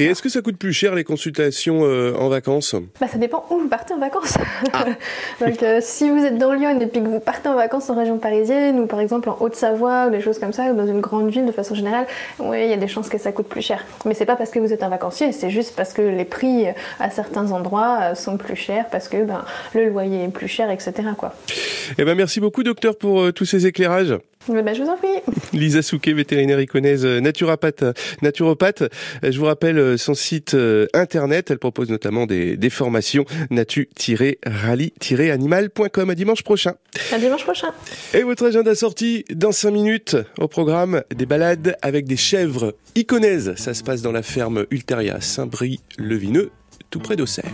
Et 0.00 0.06
est-ce 0.06 0.22
que 0.22 0.28
ça 0.28 0.40
coûte 0.40 0.56
plus 0.56 0.72
cher 0.72 0.94
les 0.94 1.04
consultations 1.04 1.82
en 1.82 2.28
vacances? 2.28 2.74
Bah, 3.00 3.06
ça 3.06 3.18
dépend 3.18 3.44
où 3.50 3.58
vous 3.58 3.68
partez 3.68 3.94
en 3.94 3.98
vacances. 3.98 4.34
Donc, 5.40 5.62
euh, 5.62 5.78
si 5.80 6.10
vous 6.10 6.24
êtes 6.24 6.38
dans 6.38 6.52
Lyon 6.52 6.78
et 6.80 6.86
puis 6.86 7.02
que 7.02 7.08
vous 7.08 7.20
partez 7.20 7.48
en 7.48 7.54
vacances 7.54 7.90
en 7.90 7.94
région 7.94 8.18
parisienne 8.18 8.80
ou 8.80 8.86
par 8.86 9.00
exemple 9.00 9.28
en 9.28 9.36
Haute-Savoie 9.40 10.06
ou 10.06 10.10
des 10.10 10.20
choses 10.20 10.38
comme 10.38 10.52
ça, 10.52 10.64
ou 10.72 10.76
dans 10.76 10.86
une 10.86 11.00
grande 11.00 11.30
ville 11.30 11.46
de 11.46 11.52
façon 11.52 11.74
générale, 11.74 12.06
oui, 12.38 12.64
il 12.64 12.70
y 12.70 12.72
a 12.72 12.76
des 12.76 12.88
chances 12.88 13.08
que 13.08 13.18
ça 13.18 13.32
coûte 13.32 13.48
plus 13.48 13.62
cher. 13.62 13.84
Mais 14.04 14.14
c'est 14.14 14.26
pas 14.26 14.36
parce 14.36 14.50
que 14.50 14.58
vous 14.58 14.72
êtes 14.72 14.82
un 14.82 14.88
vacancier, 14.88 15.32
c'est 15.32 15.50
juste 15.50 15.74
parce 15.76 15.92
que 15.92 16.02
les 16.02 16.24
prix 16.24 16.68
euh, 16.68 16.72
à 17.00 17.10
certains 17.10 17.52
endroits 17.52 17.98
euh, 18.02 18.14
sont 18.14 18.36
plus 18.36 18.56
chers 18.56 18.88
parce 18.88 19.08
que 19.08 19.24
ben, 19.24 19.44
le 19.74 19.88
loyer 19.88 20.24
est 20.24 20.28
plus 20.28 20.48
cher, 20.48 20.70
etc. 20.70 20.92
Quoi. 21.16 21.34
Eh 21.98 22.04
ben, 22.04 22.14
merci 22.14 22.40
beaucoup, 22.40 22.62
docteur, 22.62 22.96
pour 22.96 23.22
euh, 23.22 23.32
tous 23.32 23.44
ces 23.44 23.66
éclairages. 23.66 24.14
Ben, 24.48 24.74
je 24.74 24.82
vous 24.82 24.88
en 24.88 24.96
prie. 24.96 25.08
Lisa 25.52 25.82
Souquet, 25.82 26.12
vétérinaire 26.12 26.60
iconaise, 26.60 27.04
euh, 27.04 27.20
naturopathe. 27.20 27.84
naturopathe. 28.22 28.82
Euh, 28.82 28.88
Je 29.30 29.38
vous 29.38 29.44
rappelle 29.46 29.78
euh, 29.78 29.96
son 29.96 30.14
site 30.14 30.56
internet. 30.94 31.50
Elle 31.50 31.58
propose 31.58 31.90
notamment 31.90 32.26
des, 32.26 32.56
des 32.56 32.70
formations 32.70 33.24
natu-rally-animal.com. 33.50 36.10
À 36.10 36.14
dimanche 36.14 36.42
prochain. 36.42 36.74
À 37.12 37.18
dimanche 37.18 37.44
prochain. 37.44 37.72
Et 38.14 38.22
votre 38.22 38.46
agenda 38.46 38.74
sorti 38.74 39.24
dans 39.34 39.52
5 39.52 39.70
minutes 39.70 40.16
au 40.38 40.48
programme 40.48 41.02
des 41.14 41.26
balades 41.26 41.76
avec 41.82 42.06
des 42.06 42.16
chèvres 42.16 42.74
iconaises. 42.94 43.54
Ça 43.56 43.74
se 43.74 43.82
passe 43.82 44.00
dans 44.02 44.12
la 44.12 44.22
ferme 44.22 44.64
Ulteria 44.70 45.20
Saint-Brie-le-Vineux, 45.20 46.50
tout 46.90 47.00
près 47.00 47.16
d'Auxerre. 47.16 47.50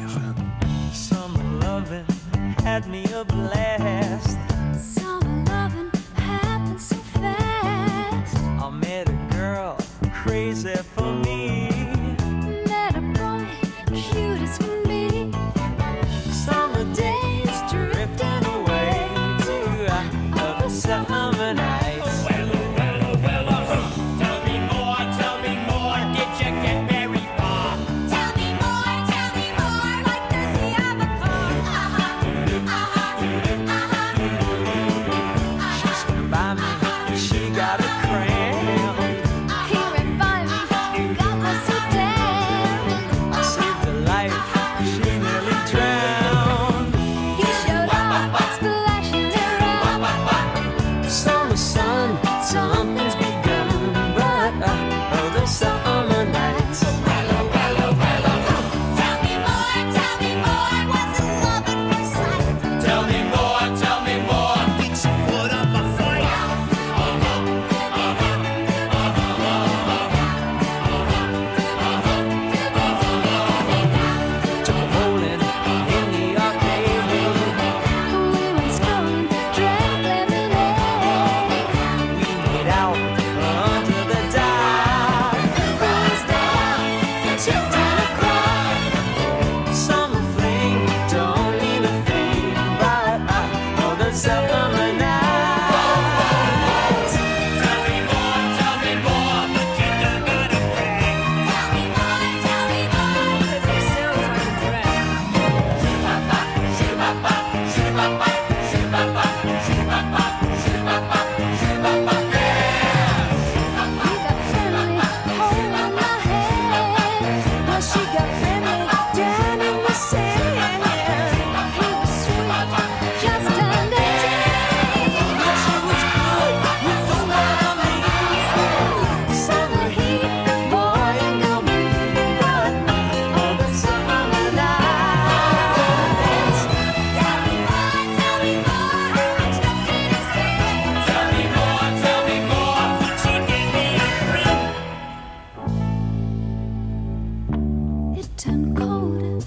written 148.22 148.76
code. 148.76 149.44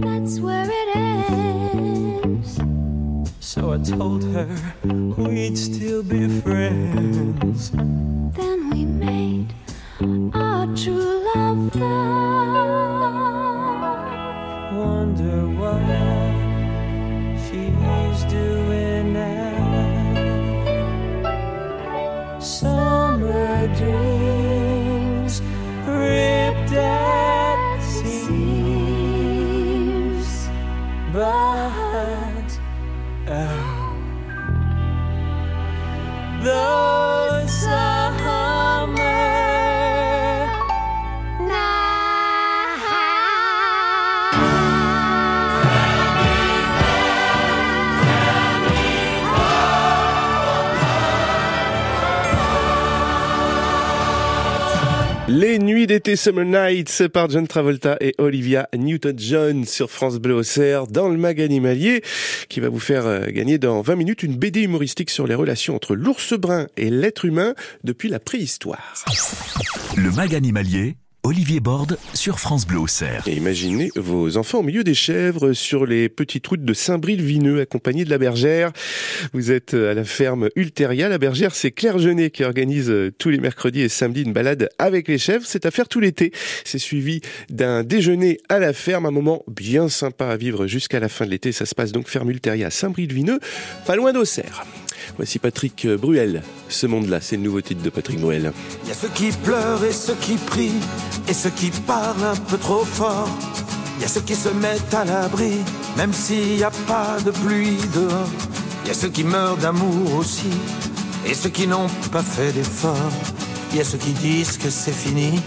That's 0.00 0.40
where 0.40 0.68
it 0.68 0.96
ends. 0.96 2.60
So 3.40 3.72
I 3.72 3.78
told 3.78 4.24
her 4.24 4.48
we'd 5.16 5.56
still 5.56 6.02
be 6.02 6.40
friends. 6.40 7.70
Then 7.70 8.70
we 8.70 8.84
made 8.84 9.54
our 10.34 10.66
true. 10.74 11.17
Les 55.78 55.82
nuits 55.82 55.86
d'été 55.86 56.16
Summer 56.16 56.44
Nights 56.44 57.06
par 57.06 57.30
John 57.30 57.46
Travolta 57.46 57.96
et 58.00 58.12
Olivia 58.18 58.68
Newton-John 58.76 59.64
sur 59.64 59.92
France 59.92 60.16
Bleu 60.16 60.34
Auxerre 60.34 60.88
dans 60.88 61.08
le 61.08 61.16
mag 61.16 61.40
animalier 61.40 62.02
qui 62.48 62.58
va 62.58 62.68
vous 62.68 62.80
faire 62.80 63.06
euh, 63.06 63.26
gagner 63.26 63.58
dans 63.58 63.80
20 63.80 63.94
minutes 63.94 64.22
une 64.24 64.34
BD 64.34 64.62
humoristique 64.62 65.08
sur 65.08 65.28
les 65.28 65.36
relations 65.36 65.76
entre 65.76 65.94
l'ours 65.94 66.34
brun 66.34 66.66
et 66.76 66.90
l'être 66.90 67.26
humain 67.26 67.54
depuis 67.84 68.08
la 68.08 68.18
préhistoire. 68.18 69.04
Le 69.96 70.10
mag 70.10 70.34
animalier, 70.34 70.96
Olivier 71.24 71.60
Borde 71.60 71.98
sur 72.14 72.38
France 72.38 72.66
Bleu 72.66 72.78
Auxerre. 72.78 73.24
Et 73.26 73.34
imaginez 73.34 73.90
vos 73.96 74.36
enfants 74.36 74.60
au 74.60 74.62
milieu 74.62 74.84
des 74.84 74.94
chèvres 74.94 75.52
sur 75.52 75.84
les 75.84 76.08
petites 76.08 76.46
routes 76.46 76.64
de 76.64 76.72
Saint-Bril-Vineux 76.72 77.60
accompagnés 77.60 78.04
de 78.04 78.10
la 78.10 78.18
bergère. 78.18 78.72
Vous 79.32 79.50
êtes 79.50 79.74
à 79.74 79.94
la 79.94 80.04
ferme 80.04 80.48
Ulteria. 80.56 81.08
La 81.08 81.18
bergère, 81.18 81.54
c'est 81.54 81.70
Claire 81.70 81.98
Genet 81.98 82.30
qui 82.30 82.44
organise 82.44 82.88
euh, 82.88 83.10
tous 83.18 83.30
les 83.30 83.38
mercredis 83.38 83.82
et 83.82 83.88
samedis 83.88 84.22
une 84.22 84.32
balade 84.32 84.68
avec 84.78 85.08
les 85.08 85.18
chèvres. 85.18 85.44
C'est 85.46 85.66
à 85.66 85.70
faire 85.70 85.88
tout 85.88 86.00
l'été. 86.00 86.32
C'est 86.64 86.78
suivi 86.78 87.20
d'un 87.50 87.82
déjeuner 87.82 88.38
à 88.48 88.58
la 88.58 88.72
ferme, 88.72 89.06
un 89.06 89.10
moment 89.10 89.44
bien 89.48 89.88
sympa 89.88 90.26
à 90.26 90.36
vivre 90.36 90.66
jusqu'à 90.66 91.00
la 91.00 91.08
fin 91.08 91.26
de 91.26 91.30
l'été. 91.30 91.52
Ça 91.52 91.66
se 91.66 91.74
passe 91.74 91.92
donc 91.92 92.08
ferme 92.08 92.30
Ulteria 92.30 92.68
à 92.68 92.70
Saint-Bril-Vineux, 92.70 93.40
pas 93.86 93.96
loin 93.96 94.12
d'Auxerre. 94.12 94.64
Voici 95.16 95.38
Patrick 95.38 95.86
Bruel. 95.86 96.42
Ce 96.68 96.86
monde-là, 96.86 97.20
c'est 97.20 97.36
le 97.36 97.42
nouveau 97.42 97.60
titre 97.60 97.82
de 97.82 97.90
Patrick 97.90 98.20
Bruel. 98.20 98.52
Il 98.84 98.88
y 98.88 98.92
a 98.92 98.94
ceux 98.94 99.08
qui 99.08 99.30
pleurent 99.30 99.84
et 99.84 99.92
ceux 99.92 100.16
qui 100.20 100.34
prient, 100.34 100.80
et 101.28 101.32
ceux 101.34 101.50
qui 101.50 101.70
parlent 101.70 102.24
un 102.24 102.36
peu 102.36 102.58
trop 102.58 102.84
fort. 102.84 103.28
Il 103.96 104.02
y 104.02 104.04
a 104.04 104.08
ceux 104.08 104.20
qui 104.20 104.34
se 104.34 104.48
mettent 104.48 104.94
à 104.94 105.04
l'abri, 105.04 105.54
même 105.96 106.12
s'il 106.12 106.56
n'y 106.56 106.62
a 106.62 106.70
pas 106.86 107.18
de 107.24 107.30
pluie 107.30 107.78
dehors. 107.94 108.28
Il 108.84 108.88
y 108.88 108.90
a 108.92 108.94
ceux 108.94 109.08
qui 109.08 109.24
meurent 109.24 109.56
d'amour 109.56 110.14
aussi, 110.14 110.50
et 111.26 111.34
ceux 111.34 111.50
qui 111.50 111.66
n'ont 111.66 111.88
pas 112.12 112.22
fait 112.22 112.52
d'effort. 112.52 113.12
Il 113.72 113.78
y 113.78 113.80
a 113.80 113.84
ceux 113.84 113.98
qui 113.98 114.12
disent 114.12 114.56
que 114.56 114.70
c'est 114.70 114.92
fini, 114.92 115.40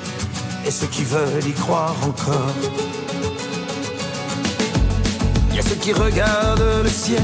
et 0.65 0.71
ceux 0.71 0.87
qui 0.87 1.03
veulent 1.03 1.47
y 1.47 1.53
croire 1.53 1.95
encore. 2.03 2.53
Il 5.49 5.55
y 5.55 5.59
a 5.59 5.63
ceux 5.63 5.75
qui 5.75 5.93
regardent 5.93 6.83
le 6.83 6.89
ciel, 6.89 7.23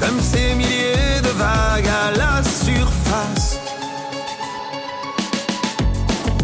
comme 0.00 0.20
ces 0.20 0.54
milliers 0.54 1.20
de 1.22 1.28
vagues 1.28 1.88
à 1.88 2.16
la 2.16 2.42
surface. 2.42 3.58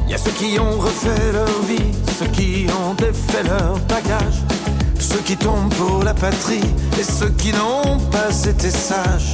Y 0.09 0.15
a 0.15 0.19
ceux 0.19 0.31
qui 0.33 0.59
ont 0.59 0.79
refait 0.79 1.33
leur 1.33 1.63
vie, 1.63 1.93
ceux 2.19 2.27
qui 2.27 2.67
ont 2.71 2.95
défait 2.95 3.43
leur 3.45 3.79
bagage, 3.89 4.43
ceux 4.99 5.21
qui 5.21 5.37
tombent 5.37 5.75
pour 5.75 6.03
la 6.03 6.15
patrie 6.15 6.65
et 6.99 7.03
ceux 7.03 7.31
qui 7.31 7.53
n'ont 7.53 7.99
pas 8.11 8.33
été 8.47 8.71
sages. 8.71 9.33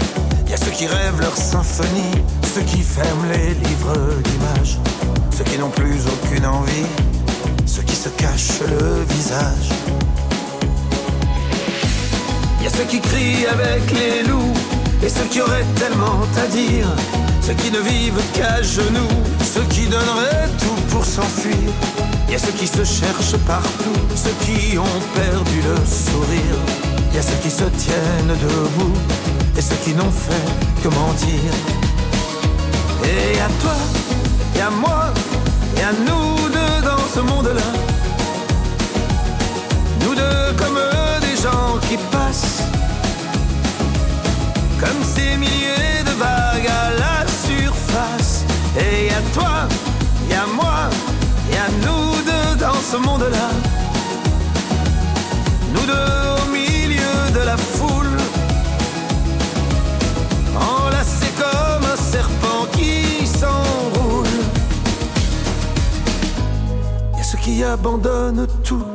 Y 0.48 0.54
a 0.54 0.56
ceux 0.56 0.70
qui 0.70 0.86
rêvent 0.86 1.20
leur 1.20 1.36
symphonie, 1.36 2.22
ceux 2.54 2.62
qui 2.62 2.82
ferment 2.82 3.26
les 3.32 3.54
livres 3.54 3.96
d'images, 4.24 4.78
ceux 5.36 5.44
qui 5.44 5.58
n'ont 5.58 5.70
plus 5.70 6.00
aucune 6.06 6.46
envie, 6.46 6.86
ceux 7.66 7.82
qui 7.82 7.96
se 7.96 8.08
cachent 8.10 8.60
le 8.60 9.04
visage. 9.14 9.68
Y 12.62 12.66
a 12.66 12.70
ceux 12.70 12.84
qui 12.84 13.00
crient 13.00 13.46
avec 13.46 13.82
les 13.92 14.28
loups 14.28 14.54
et 15.02 15.08
ceux 15.08 15.24
qui 15.30 15.40
auraient 15.40 15.66
tellement 15.76 16.20
à 16.36 16.46
dire. 16.48 16.88
Ceux 17.40 17.54
qui 17.54 17.70
ne 17.70 17.78
vivent 17.78 18.20
qu'à 18.34 18.60
genoux, 18.62 19.08
ceux 19.42 19.64
qui 19.70 19.86
donneraient 19.86 20.48
tout 20.58 20.80
pour 20.90 21.04
s'enfuir. 21.04 21.70
Y 22.28 22.34
a 22.34 22.38
ceux 22.38 22.52
qui 22.52 22.66
se 22.66 22.84
cherchent 22.84 23.38
partout, 23.46 24.00
ceux 24.14 24.36
qui 24.44 24.76
ont 24.76 25.00
perdu 25.14 25.62
le 25.62 25.76
sourire. 25.86 26.58
Y 27.14 27.18
a 27.18 27.22
ceux 27.22 27.38
qui 27.42 27.50
se 27.50 27.64
tiennent 27.64 28.36
debout 28.42 28.92
et 29.56 29.62
ceux 29.62 29.76
qui 29.84 29.94
n'ont 29.94 30.10
fait 30.10 30.82
que 30.82 30.88
mentir. 30.88 31.52
Et 33.04 33.40
à 33.40 33.48
toi, 33.62 33.76
et 34.56 34.60
à 34.60 34.70
moi, 34.70 35.06
et 35.76 35.82
à 35.82 35.92
nous 35.92 36.48
deux 36.50 36.86
dans 36.86 37.04
ce 37.14 37.20
monde-là. 37.20 37.68
Nous 40.02 40.14
deux 40.14 40.52
comme 40.58 40.78
des 41.22 41.36
gens 41.42 41.78
qui 41.88 41.96
passent 41.96 42.17
Comme 44.80 45.02
ces 45.02 45.36
milliers 45.36 46.04
de 46.04 46.10
vagues 46.18 46.68
à 46.68 46.90
la 46.98 47.26
surface. 47.26 48.44
Et 48.76 49.10
à 49.10 49.20
toi, 49.34 49.68
et 50.30 50.34
à 50.34 50.46
moi, 50.46 50.88
et 51.50 51.56
à 51.56 51.68
nous 51.84 52.22
deux 52.22 52.64
dans 52.64 52.80
ce 52.90 52.96
monde-là. 52.96 53.50
Nous 55.72 55.86
deux 55.86 56.42
au 56.42 56.50
milieu 56.52 57.16
de 57.34 57.44
la 57.44 57.56
foule. 57.56 58.16
Enlacés 60.56 61.32
comme 61.36 61.84
un 61.84 61.96
serpent 61.96 62.66
qui 62.72 63.26
s'enroule. 63.26 64.26
Y 67.16 67.20
a 67.20 67.24
ceux 67.24 67.38
qui 67.38 67.64
abandonnent 67.64 68.46
tout. 68.62 68.86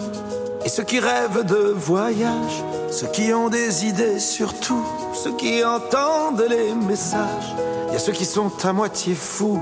Et 0.65 0.69
ceux 0.69 0.83
qui 0.83 0.99
rêvent 1.01 1.45
de 1.45 1.73
voyage, 1.75 2.63
ceux 2.89 3.07
qui 3.07 3.33
ont 3.33 3.49
des 3.49 3.85
idées 3.85 4.19
sur 4.19 4.57
tout, 4.61 4.85
ceux 5.23 5.37
qui 5.37 5.63
entendent 5.63 6.45
les 6.49 6.73
messages. 6.73 7.55
Il 7.87 7.93
y 7.93 7.95
a 7.95 7.99
ceux 7.99 8.11
qui 8.11 8.25
sont 8.25 8.51
à 8.65 8.73
moitié 8.73 9.15
fous, 9.15 9.61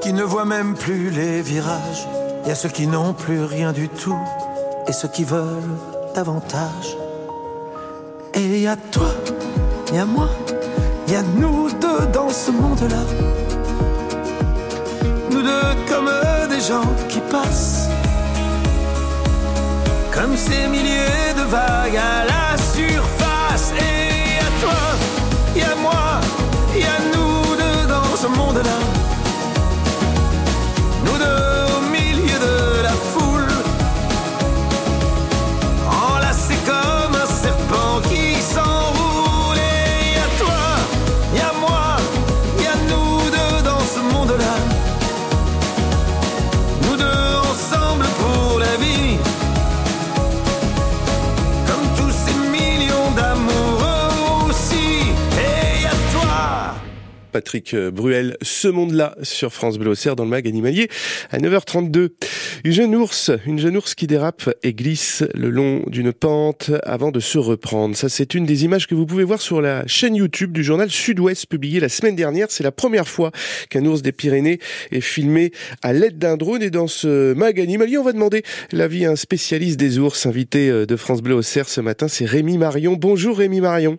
qui 0.00 0.12
ne 0.12 0.22
voient 0.22 0.44
même 0.44 0.74
plus 0.74 1.10
les 1.10 1.42
virages. 1.42 2.06
Il 2.44 2.48
y 2.48 2.52
a 2.52 2.54
ceux 2.54 2.68
qui 2.68 2.86
n'ont 2.86 3.12
plus 3.12 3.42
rien 3.42 3.72
du 3.72 3.88
tout, 3.88 4.16
et 4.86 4.92
ceux 4.92 5.08
qui 5.08 5.24
veulent 5.24 5.78
davantage. 6.14 6.96
Et 8.34 8.62
il 8.62 8.76
toi, 8.92 9.10
il 9.88 9.98
y 9.98 10.04
moi, 10.04 10.28
il 11.08 11.14
y 11.14 11.22
nous 11.40 11.72
deux 11.72 12.06
dans 12.12 12.28
ce 12.28 12.52
monde-là. 12.52 13.04
Nous 15.32 15.42
deux 15.42 15.74
comme 15.88 16.10
des 16.48 16.60
gens 16.60 16.88
qui 17.08 17.18
passent 17.32 17.88
comme 20.12 20.36
ces 20.36 20.68
milliers 20.68 21.34
de 21.36 21.42
vagues 21.50 21.96
à 21.96 22.24
la 22.26 22.56
surface. 22.56 23.23
Patrick 57.34 57.74
Bruel, 57.74 58.36
ce 58.42 58.68
monde-là 58.68 59.16
sur 59.22 59.52
France 59.52 59.76
Bleu 59.76 59.90
Auxerre 59.90 60.14
dans 60.14 60.22
le 60.22 60.30
mag 60.30 60.46
animalier 60.46 60.88
à 61.32 61.38
9h32. 61.38 62.10
Une 62.62 62.72
jeune 62.72 62.94
ours, 62.94 63.32
une 63.44 63.58
jeune 63.58 63.76
ours 63.76 63.96
qui 63.96 64.06
dérape 64.06 64.48
et 64.62 64.72
glisse 64.72 65.24
le 65.34 65.50
long 65.50 65.82
d'une 65.88 66.12
pente 66.12 66.70
avant 66.84 67.10
de 67.10 67.18
se 67.18 67.36
reprendre. 67.36 67.96
Ça, 67.96 68.08
c'est 68.08 68.34
une 68.34 68.46
des 68.46 68.64
images 68.64 68.86
que 68.86 68.94
vous 68.94 69.04
pouvez 69.04 69.24
voir 69.24 69.40
sur 69.40 69.60
la 69.60 69.84
chaîne 69.88 70.14
YouTube 70.14 70.52
du 70.52 70.62
journal 70.62 70.88
Sud-Ouest 70.88 71.46
publiée 71.46 71.80
la 71.80 71.88
semaine 71.88 72.14
dernière. 72.14 72.52
C'est 72.52 72.62
la 72.62 72.70
première 72.70 73.08
fois 73.08 73.32
qu'un 73.68 73.84
ours 73.84 74.00
des 74.00 74.12
Pyrénées 74.12 74.60
est 74.92 75.00
filmé 75.00 75.50
à 75.82 75.92
l'aide 75.92 76.18
d'un 76.18 76.36
drone 76.36 76.62
et 76.62 76.70
dans 76.70 76.86
ce 76.86 77.34
mag 77.34 77.58
animalier, 77.58 77.98
on 77.98 78.04
va 78.04 78.12
demander 78.12 78.44
l'avis 78.70 79.06
à 79.06 79.10
un 79.10 79.16
spécialiste 79.16 79.76
des 79.76 79.98
ours 79.98 80.24
invité 80.24 80.70
euh, 80.70 80.86
de 80.86 80.94
France 80.94 81.20
Bleu 81.20 81.34
Auxerre 81.34 81.68
ce 81.68 81.80
matin. 81.80 82.06
C'est 82.06 82.26
Rémi 82.26 82.58
Marion. 82.58 82.92
Bonjour 82.94 83.38
Rémi 83.38 83.60
Marion. 83.60 83.98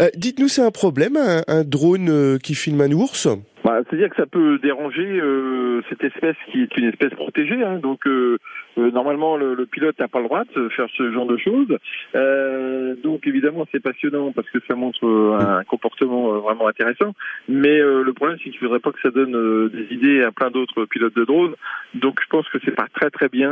Euh, 0.00 0.08
Dites-nous, 0.16 0.48
c'est 0.48 0.62
un 0.62 0.70
problème, 0.70 1.16
un, 1.16 1.42
un 1.48 1.64
drone 1.64 2.08
euh, 2.10 2.38
qui 2.38 2.54
filme 2.54 2.80
un 2.80 2.92
ours? 2.92 3.28
Bah, 3.64 3.80
C'est-à-dire 3.88 4.08
que 4.10 4.16
ça 4.16 4.26
peut 4.26 4.58
déranger 4.58 5.06
euh, 5.20 5.82
cette 5.88 6.02
espèce 6.04 6.36
qui 6.50 6.62
est 6.62 6.76
une 6.78 6.88
espèce 6.88 7.10
protégée. 7.10 7.62
hein. 7.62 7.78
donc 7.82 8.00
normalement 8.92 9.36
le, 9.36 9.66
pilote 9.66 9.98
n'a 9.98 10.08
pas 10.08 10.20
le 10.20 10.26
droit 10.26 10.44
de 10.56 10.68
faire 10.70 10.86
ce 10.96 11.12
genre 11.12 11.26
de 11.26 11.36
choses. 11.36 11.76
Euh, 12.14 12.94
donc 13.02 13.26
évidemment 13.26 13.66
c'est 13.72 13.82
passionnant 13.82 14.32
parce 14.32 14.48
que 14.50 14.58
ça 14.68 14.74
montre 14.74 15.04
euh, 15.06 15.38
un 15.38 15.64
comportement 15.64 16.34
euh, 16.34 16.38
vraiment 16.38 16.66
intéressant. 16.66 17.14
Mais 17.48 17.78
le 17.80 18.12
problème 18.12 18.38
c'est 18.42 18.50
qu'il 18.50 18.58
faudrait 18.58 18.80
pas 18.80 18.92
que 18.92 19.00
ça 19.02 19.10
donne 19.10 19.68
des 19.68 19.94
idées 19.94 20.22
à 20.22 20.32
plein 20.32 20.50
d'autres 20.50 20.84
pilotes 20.84 21.16
de 21.16 21.24
drones. 21.24 21.54
Donc 21.94 22.20
je 22.22 22.26
pense 22.28 22.48
que 22.48 22.58
c'est 22.64 22.74
pas 22.74 22.86
très 22.94 23.10
très 23.10 23.28
bien 23.28 23.50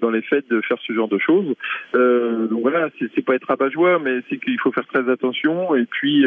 dans 0.00 0.10
les 0.10 0.22
faits 0.22 0.48
de 0.48 0.60
faire 0.60 0.78
ce 0.86 0.92
genre 0.92 1.08
de 1.08 1.18
choses. 1.18 1.54
Donc 1.94 2.60
voilà, 2.62 2.88
c'est 2.98 3.24
pas 3.24 3.34
être 3.34 3.46
rabat-joie, 3.48 3.98
mais 3.98 4.20
c'est 4.28 4.38
qu'il 4.38 4.58
faut 4.60 4.72
faire 4.72 4.86
très 4.86 5.08
attention. 5.10 5.74
Et 5.74 5.84
puis 5.84 6.26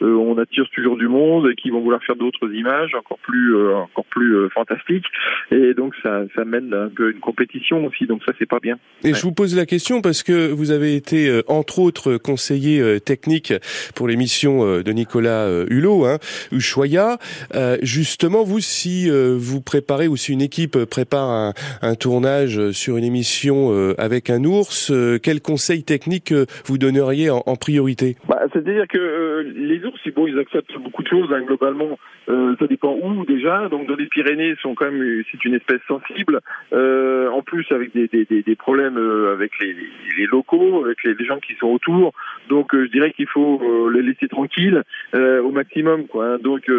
on 0.00 0.38
attire 0.38 0.68
toujours 0.70 0.96
du 0.96 1.08
monde 1.08 1.48
et 1.50 1.54
qui 1.54 1.70
vont 1.70 1.80
vouloir 1.80 2.02
faire 2.02 2.16
d'autres 2.16 2.52
images 2.52 2.94
encore 2.94 3.18
plus 3.18 3.56
encore 3.72 4.06
plus 4.06 4.48
fantastiques. 4.50 5.06
Et 5.50 5.74
donc 5.74 5.94
ça 6.02 6.24
ça 6.34 6.44
mène 6.44 6.72
un 6.74 6.88
peu 6.88 7.10
une 7.10 7.20
compétition 7.20 7.85
aussi. 7.86 8.06
Donc 8.06 8.22
ça 8.24 8.32
c'est 8.38 8.48
pas 8.48 8.58
bien. 8.60 8.76
Et 9.04 9.14
je 9.14 9.22
vous 9.22 9.32
pose 9.32 9.56
la 9.56 9.66
question 9.66 10.00
parce 10.02 10.22
que 10.22 10.50
vous 10.50 10.70
avez 10.70 10.94
été, 10.96 11.28
euh, 11.28 11.42
entre 11.48 11.78
autres, 11.78 12.16
conseiller 12.16 12.80
euh, 12.80 12.98
technique 12.98 13.52
pour 13.94 14.08
l'émission 14.08 14.64
euh, 14.66 14.82
de 14.82 14.92
Nicolas 14.92 15.46
euh, 15.46 15.66
Hulot, 15.70 16.04
hein, 16.06 16.18
Ushuaïa. 16.52 17.18
Euh, 17.54 17.76
justement, 17.82 18.42
vous, 18.44 18.60
si 18.60 19.10
euh, 19.10 19.36
vous 19.38 19.60
préparez 19.60 20.08
ou 20.08 20.16
si 20.16 20.32
une 20.32 20.42
équipe 20.42 20.76
prépare 20.84 21.28
un, 21.28 21.52
un 21.82 21.94
tournage 21.94 22.70
sur 22.72 22.96
une 22.96 23.04
émission 23.04 23.72
euh, 23.72 23.94
avec 23.98 24.30
un 24.30 24.44
ours, 24.44 24.90
euh, 24.90 25.18
quel 25.22 25.40
conseil 25.40 25.82
technique 25.84 26.32
euh, 26.32 26.46
vous 26.64 26.78
donneriez 26.78 27.30
en, 27.30 27.42
en 27.46 27.56
priorité? 27.56 28.16
Bah, 28.28 28.40
C'est-à-dire 28.52 28.86
que 28.88 28.98
euh, 28.98 29.52
les 29.56 29.84
ours, 29.84 29.98
ils- 30.06 30.12
bon, 30.12 30.26
ils 30.26 30.38
acceptent 30.38 30.76
beaucoup 30.82 31.02
de 31.02 31.08
choses 31.08 31.28
hein, 31.32 31.42
globalement. 31.46 31.98
Euh, 32.28 32.54
ça 32.58 32.66
dépend 32.66 32.96
où 33.02 33.24
déjà. 33.24 33.68
Donc 33.68 33.86
dans 33.88 33.94
les 33.96 34.06
Pyrénées, 34.06 34.54
sont 34.62 34.74
quand 34.74 34.86
même, 34.90 35.02
euh, 35.02 35.22
c'est 35.30 35.44
une 35.44 35.54
espèce 35.54 35.80
sensible. 35.86 36.40
Euh, 36.72 37.28
en 37.30 37.42
plus 37.42 37.65
avec 37.74 37.92
des, 37.94 38.08
des, 38.08 38.42
des, 38.42 38.56
problèmes 38.56 38.96
euh, 38.98 39.32
avec 39.32 39.52
les, 39.60 40.26
locaux, 40.26 40.84
avec 40.84 41.02
les, 41.04 41.14
les 41.14 41.24
gens 41.24 41.38
qui 41.38 41.54
sont 41.54 41.68
autour. 41.68 42.12
Donc 42.48 42.74
euh, 42.74 42.86
je 42.86 42.90
dirais 42.90 43.12
qu'il 43.12 43.26
faut 43.26 43.60
euh, 43.62 43.90
les 43.92 44.02
laisser 44.02 44.28
tranquilles 44.28 44.82
au 45.14 45.50
maximum. 45.50 46.06
Quoi, 46.06 46.26
hein. 46.26 46.38
Donc 46.38 46.70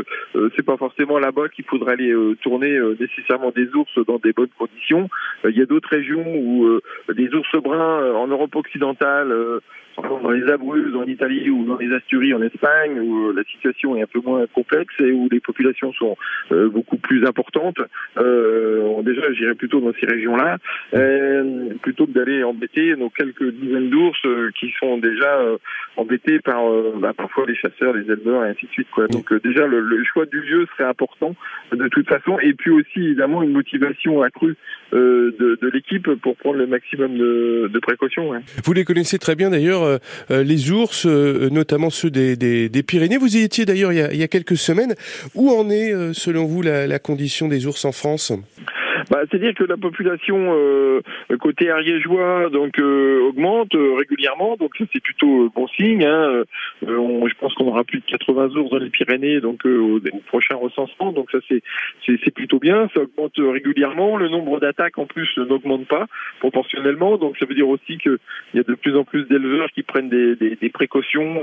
c'est 0.55 0.65
pas 0.65 0.77
forcément 0.77 1.19
là-bas 1.19 1.49
qu'il 1.49 1.65
faudrait 1.65 1.93
aller 1.93 2.13
tourner 2.41 2.79
nécessairement 2.99 3.51
des 3.51 3.67
ours 3.73 3.91
dans 4.05 4.17
des 4.17 4.33
bonnes 4.33 4.49
conditions. 4.57 5.09
Il 5.43 5.57
y 5.57 5.61
a 5.61 5.65
d'autres 5.65 5.89
régions 5.89 6.23
où 6.35 6.79
des 7.13 7.33
ours 7.33 7.49
bruns 7.63 8.13
en 8.13 8.27
Europe 8.27 8.55
occidentale. 8.55 9.33
Dans 10.01 10.31
les 10.31 10.49
Abruzzes 10.51 10.95
en 10.95 11.03
Italie 11.03 11.49
ou 11.49 11.65
dans 11.65 11.77
les 11.77 11.91
Asturies 11.93 12.33
en 12.33 12.41
Espagne 12.41 12.99
où 12.99 13.29
euh, 13.29 13.33
la 13.35 13.43
situation 13.43 13.95
est 13.95 14.03
un 14.03 14.07
peu 14.07 14.21
moins 14.23 14.45
complexe 14.47 14.93
et 14.99 15.11
où 15.11 15.27
les 15.31 15.39
populations 15.39 15.91
sont 15.93 16.15
euh, 16.51 16.69
beaucoup 16.69 16.97
plus 16.97 17.25
importantes. 17.25 17.79
Euh, 18.17 19.01
déjà, 19.01 19.31
j'irais 19.33 19.55
plutôt 19.55 19.79
dans 19.79 19.93
ces 19.99 20.05
régions-là 20.05 20.57
euh, 20.93 21.69
plutôt 21.81 22.05
que 22.05 22.11
d'aller 22.11 22.43
embêter 22.43 22.95
nos 22.95 23.09
quelques 23.09 23.51
dizaines 23.51 23.89
d'ours 23.89 24.21
qui 24.59 24.71
sont 24.79 24.97
déjà 24.97 25.39
embêtés 25.95 26.39
par 26.39 26.61
bah, 26.97 27.13
parfois 27.15 27.45
les 27.47 27.55
chasseurs, 27.55 27.93
les 27.93 28.03
éleveurs 28.11 28.45
et 28.45 28.49
ainsi 28.49 28.65
de 28.65 28.71
suite. 28.71 28.87
Quoi. 28.91 29.07
Donc 29.07 29.33
déjà, 29.43 29.65
le, 29.67 29.79
le 29.81 30.03
choix 30.03 30.25
du 30.25 30.41
lieu 30.41 30.67
serait 30.73 30.89
important 30.89 31.35
de 31.71 31.87
toute 31.87 32.07
façon 32.07 32.39
et 32.39 32.53
puis 32.53 32.71
aussi 32.71 32.99
évidemment 32.99 33.43
une 33.43 33.51
motivation 33.51 34.21
accrue 34.21 34.55
de, 34.91 35.57
de 35.61 35.69
l'équipe 35.73 36.09
pour 36.21 36.35
prendre 36.37 36.57
le 36.57 36.67
maximum 36.67 37.17
de, 37.17 37.69
de 37.71 37.79
précautions. 37.79 38.29
ouais. 38.29 38.39
Vous 38.63 38.73
les 38.73 38.83
connaissez 38.83 39.17
très 39.17 39.35
bien 39.35 39.49
d'ailleurs, 39.49 39.83
euh, 39.87 39.97
euh, 40.31 40.43
les 40.43 40.71
ours, 40.71 41.05
euh, 41.05 41.49
notamment 41.51 41.89
ceux 41.89 42.09
des, 42.09 42.69
Pyrénées. 42.85 43.17
Vous 43.17 43.35
y 43.35 43.41
étiez 43.41 43.65
d'ailleurs 43.65 43.91
il, 43.91 44.17
y 44.17 44.23
a- 44.23 44.27
quelques 44.27 44.57
semaines. 44.57 44.95
Où 45.35 45.51
en 45.51 45.69
est, 45.69 45.91
selon 46.13 46.45
vous, 46.45 46.61
la 46.61 46.99
condition 46.99 47.47
des 47.47 47.65
ours 47.65 47.83
en 47.85 47.91
France? 47.91 48.31
Bah, 49.09 49.21
C'est-à-dire 49.29 49.53
que 49.53 49.63
la 49.63 49.77
population 49.77 50.53
euh, 50.55 51.01
côté 51.39 51.69
ariégeois 51.69 52.49
donc 52.49 52.77
euh, 52.79 53.21
augmente 53.21 53.73
euh, 53.75 53.93
régulièrement, 53.95 54.57
donc 54.57 54.71
c'est 54.77 55.01
plutôt 55.01 55.49
bon 55.55 55.67
signe. 55.69 56.03
Hein. 56.05 56.43
On- 56.85 57.25
je 57.27 57.33
pense 57.39 57.53
qu'on 57.53 57.67
aura 57.67 57.83
plus 57.85 57.99
de 57.99 58.05
80 58.05 58.49
ours 58.57 58.69
dans 58.69 58.77
les 58.79 58.89
Pyrénées 58.89 59.39
donc 59.39 59.61
au, 59.65 59.97
au 59.97 60.19
prochain 60.27 60.55
recensement, 60.55 61.13
donc 61.13 61.31
ça 61.31 61.37
c'est 61.47 61.61
c'est 62.05 62.33
plutôt 62.33 62.59
bien. 62.59 62.89
Ça 62.93 63.01
augmente 63.01 63.37
régulièrement. 63.37 64.17
Le 64.17 64.27
nombre 64.27 64.59
d'attaques 64.59 64.97
en 64.97 65.05
plus 65.05 65.29
n'augmente 65.37 65.87
pas 65.87 66.07
proportionnellement, 66.39 67.17
donc 67.17 67.37
ça 67.37 67.45
veut 67.45 67.55
dire 67.55 67.69
aussi 67.69 67.97
que 67.97 68.19
il 68.53 68.57
y 68.57 68.59
a 68.59 68.63
de 68.63 68.73
plus 68.75 68.95
en 68.97 69.03
plus 69.05 69.23
d'éleveurs 69.27 69.69
qui 69.71 69.83
prennent 69.83 70.09
des, 70.09 70.35
des, 70.35 70.55
des 70.55 70.69
précautions 70.69 71.41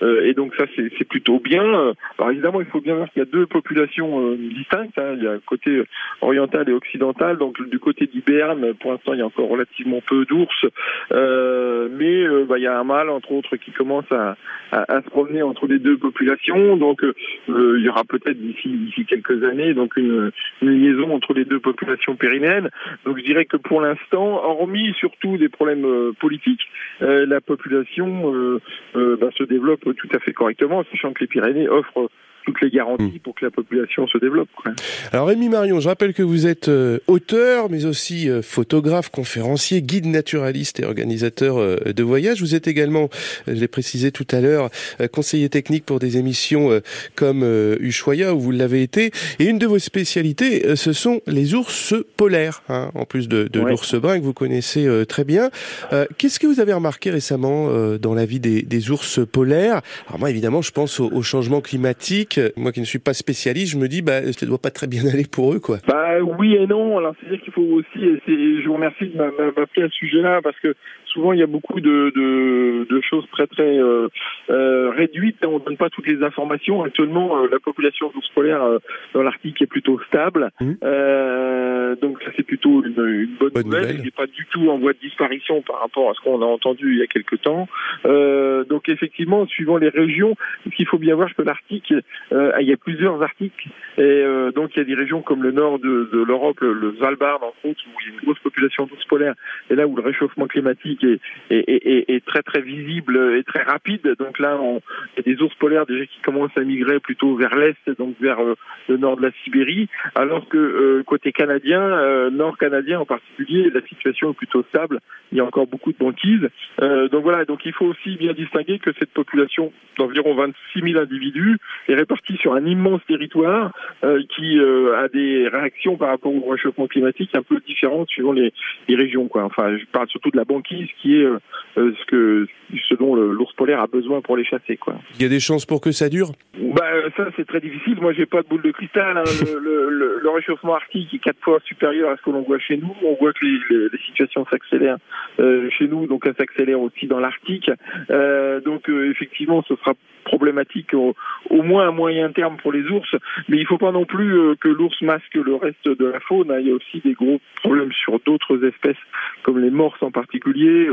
et 0.00 0.32
donc 0.34 0.54
ça 0.56 0.64
c'est 0.76 1.04
plutôt 1.08 1.40
bien. 1.40 1.92
Alors 2.18 2.30
évidemment 2.30 2.60
il 2.60 2.66
faut 2.68 2.80
bien 2.80 2.94
voir 2.94 3.10
qu'il 3.10 3.20
y 3.20 3.22
a 3.22 3.28
deux 3.28 3.46
populations 3.46 4.32
distinctes. 4.32 4.98
hein. 4.98 5.14
Il 5.18 5.24
y 5.24 5.26
a 5.26 5.36
côté 5.44 5.82
oriental 6.22 6.68
et 6.68 6.72
occidental. 6.72 7.01
Donc 7.38 7.60
du 7.68 7.78
côté 7.78 8.06
d'Hiberne, 8.06 8.74
pour 8.74 8.92
l'instant, 8.92 9.12
il 9.12 9.18
y 9.18 9.22
a 9.22 9.26
encore 9.26 9.48
relativement 9.48 10.00
peu 10.06 10.24
d'ours, 10.24 10.66
Euh, 11.12 11.88
mais 11.90 12.22
euh, 12.22 12.44
bah, 12.48 12.58
il 12.58 12.62
y 12.62 12.66
a 12.66 12.78
un 12.78 12.84
mâle 12.84 13.10
entre 13.10 13.32
autres 13.32 13.56
qui 13.56 13.72
commence 13.72 14.10
à, 14.10 14.36
se 14.72 15.10
promener 15.10 15.42
entre 15.42 15.66
les 15.66 15.78
deux 15.78 15.98
populations. 15.98 16.76
Donc 16.76 17.02
euh, 17.04 17.14
il 17.48 17.84
y 17.84 17.88
aura 17.88 18.04
peut-être 18.04 18.38
d'ici 18.38 18.68
d'ici 18.68 19.04
quelques 19.04 19.42
années 19.44 19.74
donc 19.74 19.96
une, 19.96 20.30
liaison 20.62 21.14
entre 21.14 21.34
les 21.34 21.44
deux 21.44 21.60
populations 21.60 22.14
pyrénéennes. 22.14 22.70
Donc 23.04 23.18
je 23.18 23.24
dirais 23.24 23.44
que 23.44 23.56
pour 23.56 23.80
l'instant, 23.80 24.42
hormis 24.44 24.94
surtout 24.94 25.36
des 25.36 25.48
problèmes 25.48 25.86
politiques, 26.20 26.66
la 27.00 27.40
population 27.40 28.60
bah, 28.94 29.28
se 29.36 29.44
développe 29.44 29.84
tout 29.96 30.08
à 30.14 30.18
fait 30.20 30.32
correctement, 30.32 30.84
sachant 30.90 31.12
que 31.12 31.20
les 31.20 31.26
Pyrénées 31.26 31.68
offrent 31.68 32.08
toutes 32.44 32.60
les 32.62 32.70
garanties 32.70 33.20
pour 33.22 33.34
que 33.34 33.44
la 33.44 33.50
population 33.50 34.06
se 34.06 34.18
développe. 34.18 34.48
quoi. 34.56 34.72
Alors 35.12 35.28
Rémi 35.28 35.48
Marion, 35.48 35.80
je 35.80 35.88
rappelle 35.88 36.14
que 36.14 36.22
vous 36.22 36.46
êtes 36.46 36.68
euh, 36.68 36.98
auteur, 37.06 37.68
mais 37.70 37.84
aussi 37.84 38.28
euh, 38.28 38.42
photographe, 38.42 39.10
conférencier, 39.10 39.82
guide 39.82 40.06
naturaliste 40.06 40.80
et 40.80 40.84
organisateur 40.84 41.58
euh, 41.58 41.76
de 41.94 42.02
voyages. 42.02 42.40
Vous 42.40 42.54
êtes 42.54 42.66
également, 42.68 43.08
euh, 43.48 43.54
je 43.54 43.60
l'ai 43.60 43.68
précisé 43.68 44.12
tout 44.12 44.26
à 44.30 44.40
l'heure, 44.40 44.70
euh, 45.00 45.08
conseiller 45.08 45.48
technique 45.48 45.84
pour 45.84 45.98
des 45.98 46.16
émissions 46.16 46.70
euh, 46.70 46.80
comme 47.14 47.42
euh, 47.42 47.76
Ushuaïa, 47.80 48.34
où 48.34 48.40
vous 48.40 48.50
l'avez 48.50 48.82
été. 48.82 49.10
Et 49.38 49.44
une 49.44 49.58
de 49.58 49.66
vos 49.66 49.78
spécialités, 49.78 50.66
euh, 50.66 50.76
ce 50.76 50.92
sont 50.92 51.20
les 51.26 51.54
ours 51.54 51.94
polaires, 52.16 52.62
hein, 52.68 52.90
en 52.94 53.04
plus 53.04 53.28
de, 53.28 53.48
de 53.48 53.60
Ouais. 53.60 53.70
l'ours 53.70 53.94
brun 53.94 54.18
que 54.18 54.24
vous 54.24 54.32
connaissez 54.34 54.86
euh, 54.86 55.04
très 55.04 55.24
bien. 55.24 55.50
Euh, 55.92 56.06
Qu'est-ce 56.18 56.40
que 56.40 56.46
vous 56.48 56.58
avez 56.60 56.72
remarqué 56.72 57.10
récemment 57.10 57.68
euh, 57.70 57.96
dans 57.98 58.14
la 58.14 58.24
vie 58.24 58.40
des, 58.40 58.62
des 58.62 58.90
ours 58.90 59.20
polaires? 59.30 59.82
Alors 60.08 60.18
moi, 60.18 60.30
évidemment, 60.30 60.62
je 60.62 60.72
pense 60.72 60.98
au, 60.98 61.08
au 61.12 61.22
changement 61.22 61.60
climatique. 61.60 62.31
Moi 62.56 62.72
qui 62.72 62.80
ne 62.80 62.84
suis 62.84 62.98
pas 62.98 63.14
spécialiste, 63.14 63.72
je 63.72 63.78
me 63.78 63.88
dis, 63.88 64.02
bah, 64.02 64.32
ça 64.32 64.46
doit 64.46 64.58
pas 64.58 64.70
très 64.70 64.86
bien 64.86 65.02
aller 65.06 65.24
pour 65.30 65.52
eux, 65.54 65.60
quoi. 65.60 65.78
Bah 65.86 66.20
oui 66.38 66.54
et 66.56 66.66
non. 66.66 66.98
Alors 66.98 67.14
c'est-à-dire 67.20 67.40
qu'il 67.42 67.52
faut 67.52 67.62
aussi, 67.62 67.88
c'est- 68.26 68.60
je 68.62 68.66
vous 68.66 68.74
remercie 68.74 69.06
de 69.08 69.16
m'a- 69.16 69.30
m'a- 69.30 69.52
m'appeler 69.56 69.84
à 69.86 69.88
ce 69.88 69.94
sujet-là 69.96 70.40
parce 70.42 70.58
que 70.60 70.74
souvent 71.12 71.32
il 71.32 71.40
y 71.40 71.42
a 71.42 71.46
beaucoup 71.46 71.80
de, 71.80 72.12
de, 72.14 72.86
de 72.88 73.00
choses 73.00 73.26
très 73.32 73.46
très 73.46 73.78
euh, 73.78 74.08
euh, 74.50 74.90
réduites. 74.90 75.36
On 75.44 75.58
ne 75.58 75.64
donne 75.64 75.76
pas 75.76 75.90
toutes 75.90 76.06
les 76.06 76.22
informations. 76.22 76.82
Actuellement, 76.82 77.38
euh, 77.38 77.48
la 77.50 77.58
population 77.58 78.10
d'ours 78.14 78.28
polaires 78.30 78.66
dans 79.14 79.22
l'Arctique 79.22 79.60
est 79.62 79.66
plutôt 79.66 80.00
stable. 80.08 80.50
Euh, 80.82 81.94
donc 81.96 82.22
ça 82.22 82.30
c'est 82.36 82.42
plutôt 82.42 82.82
une, 82.84 82.92
une 82.92 83.36
bonne, 83.38 83.50
Bonne 83.50 83.64
nouvelle. 83.64 83.96
Il 83.98 84.04
n'est 84.04 84.10
pas 84.10 84.26
du 84.26 84.46
tout 84.50 84.68
en 84.70 84.78
voie 84.78 84.92
de 84.92 84.98
disparition 84.98 85.62
par 85.62 85.80
rapport 85.80 86.10
à 86.10 86.14
ce 86.14 86.20
qu'on 86.20 86.40
a 86.42 86.46
entendu 86.46 86.92
il 86.92 86.98
y 86.98 87.02
a 87.02 87.06
quelque 87.06 87.36
temps. 87.36 87.68
Donc 88.04 88.88
effectivement, 88.88 89.46
suivant 89.46 89.76
les 89.76 89.88
régions, 89.88 90.34
ce 90.64 90.70
qu'il 90.70 90.86
faut 90.86 90.98
bien 90.98 91.14
voir, 91.14 91.28
c'est 91.28 91.42
que 91.42 91.42
l'Arctique, 91.42 91.92
il 92.32 92.66
y 92.66 92.72
a 92.72 92.76
plusieurs 92.76 93.22
Arctiques 93.22 93.68
et 93.98 94.24
donc 94.54 94.74
il 94.74 94.78
y 94.78 94.82
a 94.82 94.84
des 94.84 94.94
régions 94.94 95.22
comme 95.22 95.42
le 95.42 95.52
nord 95.52 95.78
de, 95.78 96.08
de 96.12 96.22
l'Europe, 96.22 96.60
le, 96.60 96.72
le 96.72 96.94
Svalbard 96.96 97.42
entre 97.42 97.70
autres, 97.70 97.84
où 97.86 98.00
il 98.00 98.08
y 98.08 98.10
a 98.10 98.14
une 98.14 98.20
grosse 98.24 98.38
population 98.38 98.86
d'ours 98.86 99.04
polaires, 99.04 99.34
et 99.70 99.74
là 99.74 99.86
où 99.86 99.94
le 99.96 100.02
réchauffement 100.02 100.46
climatique 100.46 101.01
est, 101.04 101.20
est, 101.50 102.24
très 102.24 102.42
très 102.42 102.60
visible 102.60 103.36
et 103.36 103.42
très 103.44 103.62
rapide. 103.62 104.14
Donc 104.18 104.38
là, 104.38 104.58
on, 104.60 104.80
il 105.16 105.26
y 105.26 105.32
a 105.32 105.34
des 105.34 105.42
ours 105.42 105.54
polaires 105.56 105.86
déjà 105.86 106.06
qui 106.06 106.20
commencent 106.20 106.56
à 106.56 106.60
migrer 106.60 107.00
plutôt 107.00 107.36
vers 107.36 107.54
l'est, 107.56 107.76
donc 107.98 108.16
vers 108.20 108.40
euh, 108.40 108.54
le 108.88 108.96
nord 108.96 109.16
de 109.16 109.22
la 109.22 109.30
Sibérie, 109.42 109.88
alors 110.14 110.48
que 110.48 110.58
euh, 110.58 111.02
côté 111.04 111.32
canadien, 111.32 111.80
euh, 111.80 112.30
nord 112.30 112.58
canadien 112.58 113.00
en 113.00 113.06
particulier, 113.06 113.70
la 113.70 113.82
situation 113.82 114.30
est 114.30 114.36
plutôt 114.36 114.62
stable. 114.68 115.00
Il 115.30 115.38
y 115.38 115.40
a 115.40 115.44
encore 115.44 115.66
beaucoup 115.66 115.92
de 115.92 115.98
banquises. 115.98 116.48
Donc 116.78 117.22
voilà, 117.22 117.46
donc 117.46 117.64
il 117.64 117.72
faut 117.72 117.86
aussi 117.86 118.16
bien 118.16 118.34
distinguer 118.34 118.78
que 118.78 118.90
cette 118.98 119.12
population 119.12 119.72
d'environ 119.96 120.34
26 120.34 120.92
000 120.92 121.00
individus 121.00 121.56
est 121.88 121.94
répartie 121.94 122.12
parti 122.12 122.36
sur 122.42 122.52
un 122.52 122.66
immense 122.66 123.00
territoire 123.08 123.72
qui 124.02 124.60
a 124.60 125.08
des 125.08 125.48
réactions 125.48 125.96
par 125.96 126.10
rapport 126.10 126.34
au 126.34 126.50
réchauffement 126.50 126.86
climatique 126.86 127.30
un 127.34 127.42
peu 127.42 127.60
différentes 127.66 128.10
suivant 128.10 128.32
les, 128.32 128.52
les 128.88 128.94
régions. 128.94 129.28
Quoi. 129.28 129.44
Enfin, 129.44 129.78
je 129.78 129.84
parle 129.86 130.08
surtout 130.08 130.30
de 130.30 130.36
la 130.36 130.44
banquise 130.44 130.88
qui 131.00 131.20
est 131.20 131.24
euh, 131.24 131.38
euh, 131.78 131.92
ce 132.00 132.04
que 132.06 132.46
selon 132.88 133.14
le- 133.14 133.32
l'ours 133.32 133.52
polaire 133.54 133.80
a 133.80 133.86
besoin 133.86 134.20
pour 134.20 134.36
les 134.36 134.44
chasser. 134.44 134.76
Quoi. 134.76 134.96
Il 135.16 135.22
y 135.22 135.24
a 135.24 135.28
des 135.28 135.40
chances 135.40 135.64
pour 135.64 135.80
que 135.80 135.90
ça 135.92 136.08
dure? 136.08 136.32
Bah, 136.58 136.84
ça, 137.16 137.28
c'est 137.36 137.46
très 137.46 137.60
difficile. 137.60 137.96
Moi, 138.00 138.12
j'ai 138.12 138.26
pas 138.26 138.42
de 138.42 138.48
boule 138.48 138.62
de 138.62 138.72
cristal. 138.72 139.16
hein. 139.16 139.22
Le, 139.46 139.58
le- 139.58 139.88
le- 139.90 140.11
le 140.22 140.30
réchauffement 140.30 140.74
arctique 140.74 141.12
est 141.14 141.18
quatre 141.18 141.40
fois 141.40 141.58
supérieur 141.64 142.10
à 142.10 142.16
ce 142.16 142.22
que 142.22 142.30
l'on 142.30 142.42
voit 142.42 142.58
chez 142.58 142.76
nous. 142.76 142.94
On 143.04 143.14
voit 143.14 143.32
que 143.32 143.44
les, 143.44 143.58
les- 143.70 143.88
les 143.92 143.98
situations 144.06 144.46
s'accélèrent 144.50 144.98
euh, 145.40 145.68
chez 145.70 145.88
nous, 145.88 146.06
donc 146.06 146.22
elles 146.26 146.34
s'accélèrent 146.38 146.80
aussi 146.80 147.06
dans 147.06 147.20
l'Arctique. 147.20 147.70
Euh, 148.10 148.60
donc, 148.60 148.88
euh, 148.88 149.10
effectivement, 149.10 149.62
ce 149.68 149.74
sera 149.76 149.94
problématique 150.24 150.94
au, 150.94 151.14
au 151.50 151.62
moins 151.62 151.88
à 151.88 151.90
moyen 151.90 152.30
terme 152.30 152.56
pour 152.56 152.72
les 152.72 152.84
ours. 152.88 153.12
Mais 153.48 153.56
il 153.58 153.66
faut 153.66 153.78
pas 153.78 153.90
non 153.90 154.04
plus 154.04 154.56
que 154.60 154.68
l'ours 154.68 155.00
masque 155.02 155.34
le 155.34 155.56
reste 155.56 155.88
de 155.88 156.06
la 156.06 156.20
faune. 156.20 156.50
hein. 156.52 156.58
Il 156.60 156.68
y 156.68 156.70
a 156.70 156.74
aussi 156.74 157.00
des 157.00 157.12
gros 157.14 157.40
problèmes 157.56 157.92
sur 157.92 158.20
d'autres 158.20 158.64
espèces, 158.64 159.02
comme 159.42 159.58
les 159.58 159.70
morses 159.70 160.00
en 160.02 160.12
particulier, 160.12 160.88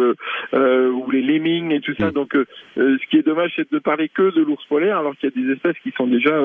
ou 0.54 1.12
les 1.12 1.22
lemmings 1.22 1.72
et 1.72 1.80
tout 1.82 1.94
ça. 2.00 2.10
Donc, 2.12 2.36
euh, 2.36 2.46
euh, 2.78 2.98
ce 3.02 3.08
qui 3.10 3.18
est 3.18 3.26
dommage, 3.26 3.52
c'est 3.56 3.70
de 3.70 3.76
ne 3.76 3.80
parler 3.80 4.10
que 4.10 4.34
de 4.36 4.42
l'ours 4.42 4.66
polaire, 4.66 4.98
alors 4.98 5.16
qu'il 5.16 5.30
y 5.30 5.34
a 5.40 5.42
des 5.46 5.54
espèces 5.54 5.78
qui 5.84 5.92
sont 5.96 6.08
déjà 6.08 6.36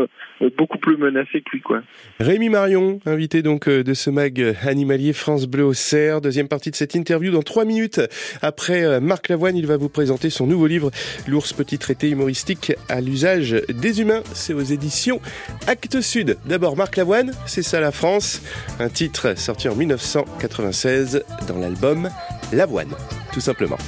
beaucoup 0.58 0.78
plus 0.78 0.96
menacées 0.96 1.40
que 1.40 1.50
lui, 1.52 1.60
quoi. 1.60 1.80
Rémi 2.20 2.48
Marion, 2.50 2.73
invité 3.06 3.42
donc 3.42 3.68
euh, 3.68 3.84
de 3.84 3.94
ce 3.94 4.10
mag 4.10 4.56
animalier 4.62 5.12
France 5.12 5.46
Bleu 5.46 5.64
au 5.64 5.74
Cerf. 5.74 6.20
Deuxième 6.20 6.48
partie 6.48 6.70
de 6.70 6.76
cette 6.76 6.94
interview 6.94 7.30
dans 7.30 7.42
trois 7.42 7.64
minutes. 7.64 8.00
Après 8.42 8.84
euh, 8.84 9.00
Marc 9.00 9.28
Lavoine, 9.28 9.56
il 9.56 9.66
va 9.66 9.76
vous 9.76 9.88
présenter 9.88 10.30
son 10.30 10.46
nouveau 10.46 10.66
livre, 10.66 10.90
L'ours 11.26 11.52
petit 11.52 11.78
traité 11.78 12.08
humoristique 12.08 12.72
à 12.88 13.00
l'usage 13.00 13.62
des 13.68 14.00
humains. 14.00 14.22
C'est 14.34 14.54
aux 14.54 14.62
éditions 14.62 15.20
Actes 15.66 16.00
Sud. 16.00 16.36
D'abord 16.46 16.76
Marc 16.76 16.96
Lavoine, 16.96 17.32
c'est 17.46 17.62
ça 17.62 17.80
la 17.80 17.92
France. 17.92 18.42
Un 18.80 18.88
titre 18.88 19.38
sorti 19.38 19.68
en 19.68 19.76
1996 19.76 21.22
dans 21.46 21.58
l'album 21.58 22.10
Lavoine, 22.52 22.94
tout 23.32 23.40
simplement. 23.40 23.78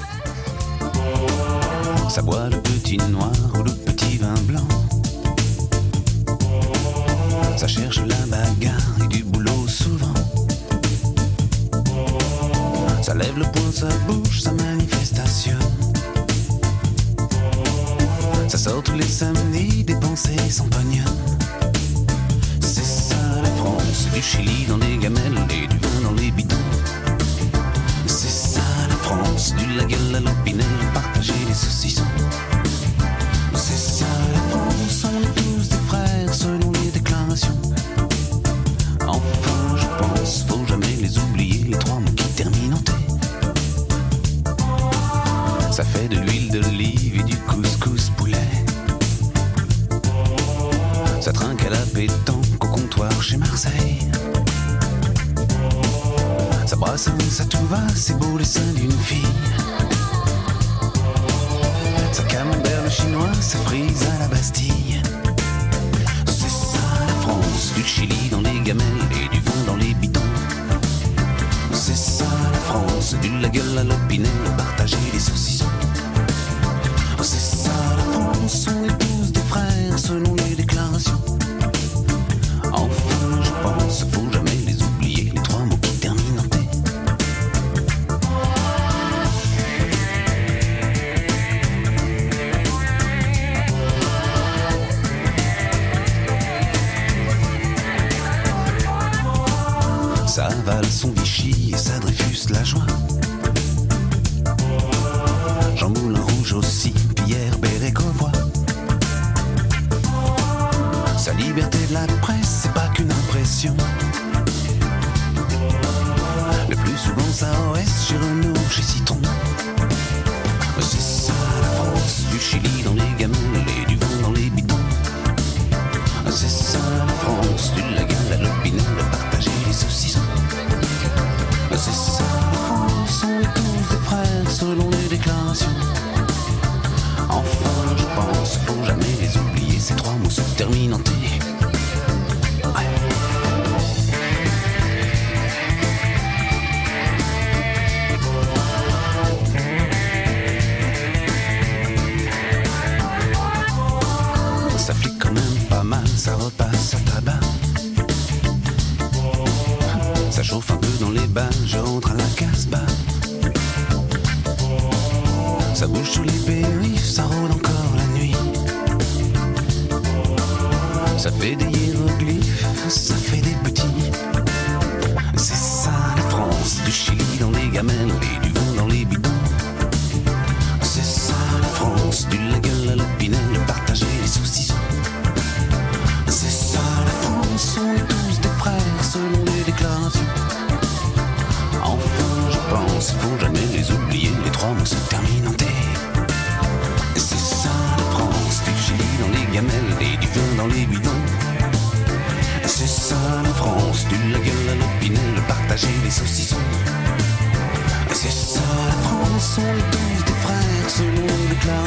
Ça 2.09 2.23
boit 2.23 2.49
le 2.51 2.61
petit 2.63 2.99
noir 3.11 3.33
ou 3.59 3.63
le 3.63 3.73
petit 3.85 4.19
vin 4.19 4.35
blanc. 4.47 4.76
Ça 7.57 7.67
cherche 7.67 8.01
la 8.07 8.27
bagarre 8.27 8.75
et 9.03 9.09
du 9.09 9.25
boulot 9.25 9.67
souvent. 9.67 10.13
Ça 13.01 13.15
lève 13.15 13.39
le 13.39 13.45
poing, 13.45 13.73
ça 13.73 13.89
bouge, 14.07 14.43
ça 14.43 14.53
manifestation. 14.53 15.57
Ça 18.49 18.59
sort 18.59 18.83
tous 18.83 18.95
les 18.95 19.07
samedis, 19.07 19.85
dépenser 19.85 20.37
son 20.51 20.65
pognon. 20.69 21.05
C'est 22.61 22.85
ça 22.85 23.17
la 23.43 23.51
France, 23.53 24.07
du 24.13 24.23
Chili 24.23 24.67
dans 24.69 24.77
les 24.77 24.99
gamelles 24.99 25.39
et 25.51 25.67
du 25.67 25.79
vin 25.79 26.01
dans 26.03 26.13
les 26.13 26.31
bidons. 26.31 26.57
C'est 28.07 28.29
ça 28.29 28.61
la 28.89 28.97
France, 28.97 29.55
du 29.57 29.77
la 29.77 29.85
gueule 29.85 30.17
à 30.17 30.21
l'opinel, 30.21 30.67
partager 30.93 31.33
les 31.49 31.55
saucissons. 31.55 32.05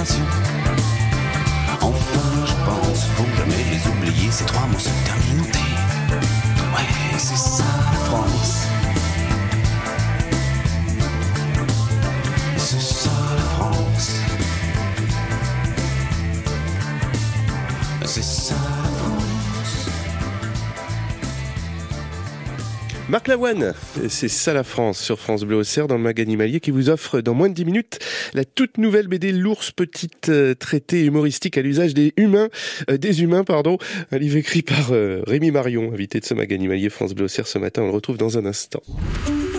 Enfin, 0.02 0.16
je 2.46 2.54
pense, 2.64 3.04
faut 3.18 3.26
jamais 3.36 3.64
les 3.70 3.86
oublier, 3.92 4.32
ces 4.32 4.46
trois 4.46 4.66
mots 4.68 4.80
se 4.80 4.90
terminent 5.04 5.59
Marc 23.10 23.28
Lavoine, 23.28 23.74
c'est 24.08 24.28
ça 24.28 24.54
la 24.54 24.64
France 24.64 25.02
sur 25.02 25.20
France 25.20 25.44
Bleu 25.44 25.58
Auxerre 25.58 25.88
dans 25.88 25.98
le 25.98 26.04
mag 26.04 26.22
animalier 26.22 26.60
qui 26.60 26.70
vous 26.70 26.92
offre 26.92 27.22
dans 27.22 27.34
moins 27.34 27.50
de 27.50 27.56
10 27.56 27.66
minutes 27.66 28.00
la 28.36 28.46
toute 28.46 28.78
nouvelle 28.78 29.08
BD 29.08 29.32
L'ours 29.32 29.72
petite 29.72 30.30
euh, 30.30 30.54
traité 30.54 31.04
humoristique 31.04 31.58
à 31.58 31.64
l'usage 31.64 31.96
des 31.96 32.14
humains, 32.18 32.50
euh, 32.88 32.98
des 32.98 33.24
humains 33.24 33.44
pardon, 33.44 33.80
un 34.12 34.18
livre 34.20 34.38
écrit 34.38 34.62
par 34.62 34.92
euh, 34.92 35.24
Rémi 35.26 35.50
Marion, 35.50 35.92
invité 35.92 36.20
de 36.20 36.26
ce 36.26 36.36
mag 36.36 36.54
animalier 36.54 36.92
France 36.92 37.16
Bleu 37.16 37.26
Auxerre 37.26 37.48
ce 37.48 37.58
matin, 37.58 37.82
on 37.82 37.88
le 37.88 37.94
retrouve 37.94 38.18
dans 38.18 38.38
un 38.38 38.46
instant. 38.46 38.84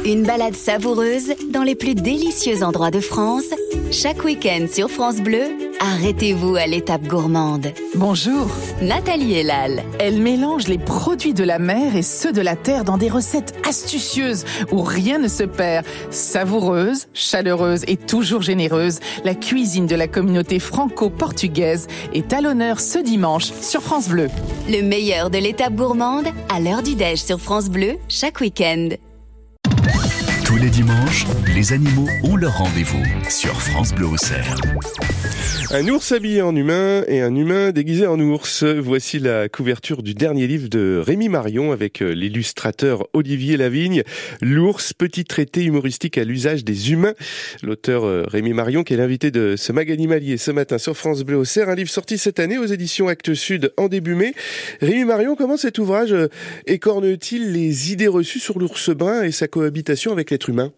Une 0.07 0.23
balade 0.23 0.57
savoureuse 0.57 1.35
dans 1.53 1.63
les 1.63 1.75
plus 1.75 1.95
délicieux 1.95 2.63
endroits 2.63 2.91
de 2.91 3.01
France. 3.01 3.45
Chaque 3.91 4.25
week-end 4.25 4.67
sur 4.73 4.89
France 4.91 5.17
Bleu, 5.17 5.43
arrêtez-vous 5.79 6.57
à 6.57 6.67
l'étape 6.67 7.07
gourmande. 7.07 7.67
Bonjour. 7.97 8.49
Nathalie 8.81 9.35
Elal. 9.35 9.83
Elle 9.99 10.23
mélange 10.23 10.69
les 10.69 10.79
produits 10.79 11.35
de 11.35 11.45
la 11.45 11.59
mer 11.59 11.97
et 11.97 12.03
ceux 12.03 12.33
de 12.33 12.41
la 12.41 12.57
terre 12.57 12.85
dans 12.85 12.97
des 12.97 13.11
recettes 13.11 13.53
astucieuses 13.69 14.47
où 14.73 14.81
rien 14.81 15.19
ne 15.19 15.29
se 15.29 15.43
perd. 15.43 15.85
Savoureuse, 16.11 17.09
chaleureuse 17.13 17.85
et 17.87 17.99
toujours 17.99 18.41
généreuse, 18.41 19.01
la 19.25 19.35
cuisine 19.35 19.87
de 19.87 19.97
la 19.97 20.09
communauté 20.09 20.61
franco-portugaise 20.61 21.89
est 22.15 22.33
à 22.33 22.41
l'honneur 22.41 22.81
ce 22.81 22.99
dimanche 22.99 23.53
sur 23.61 23.83
France 23.83 24.09
Bleu. 24.09 24.29
Le 24.67 24.81
meilleur 24.81 25.29
de 25.29 25.39
l'étape 25.39 25.75
gourmande 25.75 26.29
à 26.49 26.59
l'heure 26.59 26.83
du 26.83 26.95
déj 26.95 27.23
sur 27.23 27.39
France 27.39 27.69
Bleu 27.69 27.97
chaque 28.09 28.41
week-end. 28.41 28.89
Tous 30.51 30.57
les 30.57 30.69
dimanches, 30.69 31.27
les 31.55 31.73
animaux 31.73 32.09
ont 32.25 32.35
leur 32.35 32.59
rendez-vous 32.59 33.05
sur 33.29 33.63
France 33.63 33.95
Bleu 33.95 34.07
Auxerre. 34.07 34.57
Un 35.73 35.87
ours 35.87 36.11
habillé 36.11 36.43
en 36.43 36.57
humain 36.57 37.05
et 37.07 37.21
un 37.21 37.33
humain 37.33 37.71
déguisé 37.71 38.05
en 38.05 38.19
ours. 38.19 38.65
Voici 38.65 39.21
la 39.21 39.49
couverture 39.49 40.03
du 40.03 40.15
dernier 40.15 40.49
livre 40.49 40.69
de 40.69 41.01
Rémi 41.01 41.29
Marion 41.29 41.71
avec 41.71 42.03
euh, 42.03 42.11
l'illustrateur 42.11 43.07
Olivier 43.13 43.57
Lavigne. 43.57 44.03
L'ours, 44.41 44.93
petit 44.93 45.23
traité 45.23 45.63
humoristique 45.63 46.19
à 46.19 46.25
l'usage 46.25 46.65
des 46.65 46.91
humains. 46.91 47.15
L'auteur 47.63 48.03
euh, 48.03 48.25
Rémi 48.27 48.53
Marion 48.53 48.83
qui 48.83 48.95
est 48.95 48.97
l'invité 48.97 49.31
de 49.31 49.55
ce 49.57 49.71
mag 49.71 49.93
animalier 49.93 50.39
ce 50.39 50.51
matin 50.51 50.79
sur 50.79 50.97
France 50.97 51.23
Bleu 51.23 51.37
Auxerre. 51.37 51.69
Un 51.69 51.77
livre 51.77 51.89
sorti 51.91 52.19
cette 52.19 52.41
année 52.41 52.59
aux 52.59 52.67
éditions 52.67 53.07
Actes 53.07 53.35
Sud 53.35 53.73
en 53.77 53.87
début 53.87 54.17
mai. 54.17 54.35
Rémi 54.81 55.05
Marion, 55.05 55.37
comment 55.37 55.57
cet 55.57 55.79
ouvrage 55.79 56.13
euh, 56.13 56.27
écorne-t-il 56.67 57.53
les 57.53 57.93
idées 57.93 58.09
reçues 58.09 58.41
sur 58.41 58.59
l'ours 58.59 58.91
brun 58.91 59.23
et 59.23 59.31
sa 59.31 59.47
cohabitation 59.47 60.11
avec 60.11 60.33
l'être 60.41 60.49
humain 60.49 60.73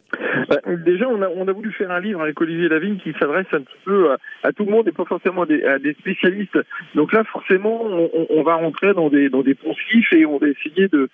Bah, 0.52 0.76
déjà, 0.76 1.08
on 1.08 1.22
a, 1.22 1.52
voulu 1.52 1.72
faire 1.72 1.90
un 1.90 2.00
livre 2.00 2.20
avec 2.20 2.40
Olivier 2.40 2.68
Lavigne 2.68 2.96
qui 2.96 3.12
s'adresse 3.18 3.46
un 3.52 3.60
petit 3.60 3.78
peu 3.84 4.12
à, 4.12 4.18
à 4.42 4.52
tout 4.52 4.64
le 4.64 4.70
monde 4.70 4.88
et 4.88 4.92
pas 4.92 5.04
forcément 5.04 5.42
à 5.42 5.46
des, 5.46 5.96
spécialistes. 6.00 6.58
Donc 6.94 7.12
là, 7.12 7.24
forcément, 7.24 7.84
on, 7.84 8.42
va 8.42 8.54
rentrer 8.54 8.94
dans 8.94 9.08
des, 9.08 9.28
dans 9.28 9.42
des 9.42 9.54
poncifs 9.54 10.12
et 10.12 10.26
on 10.26 10.38
va 10.38 10.48
essayer 10.48 10.88
de, 10.88 11.08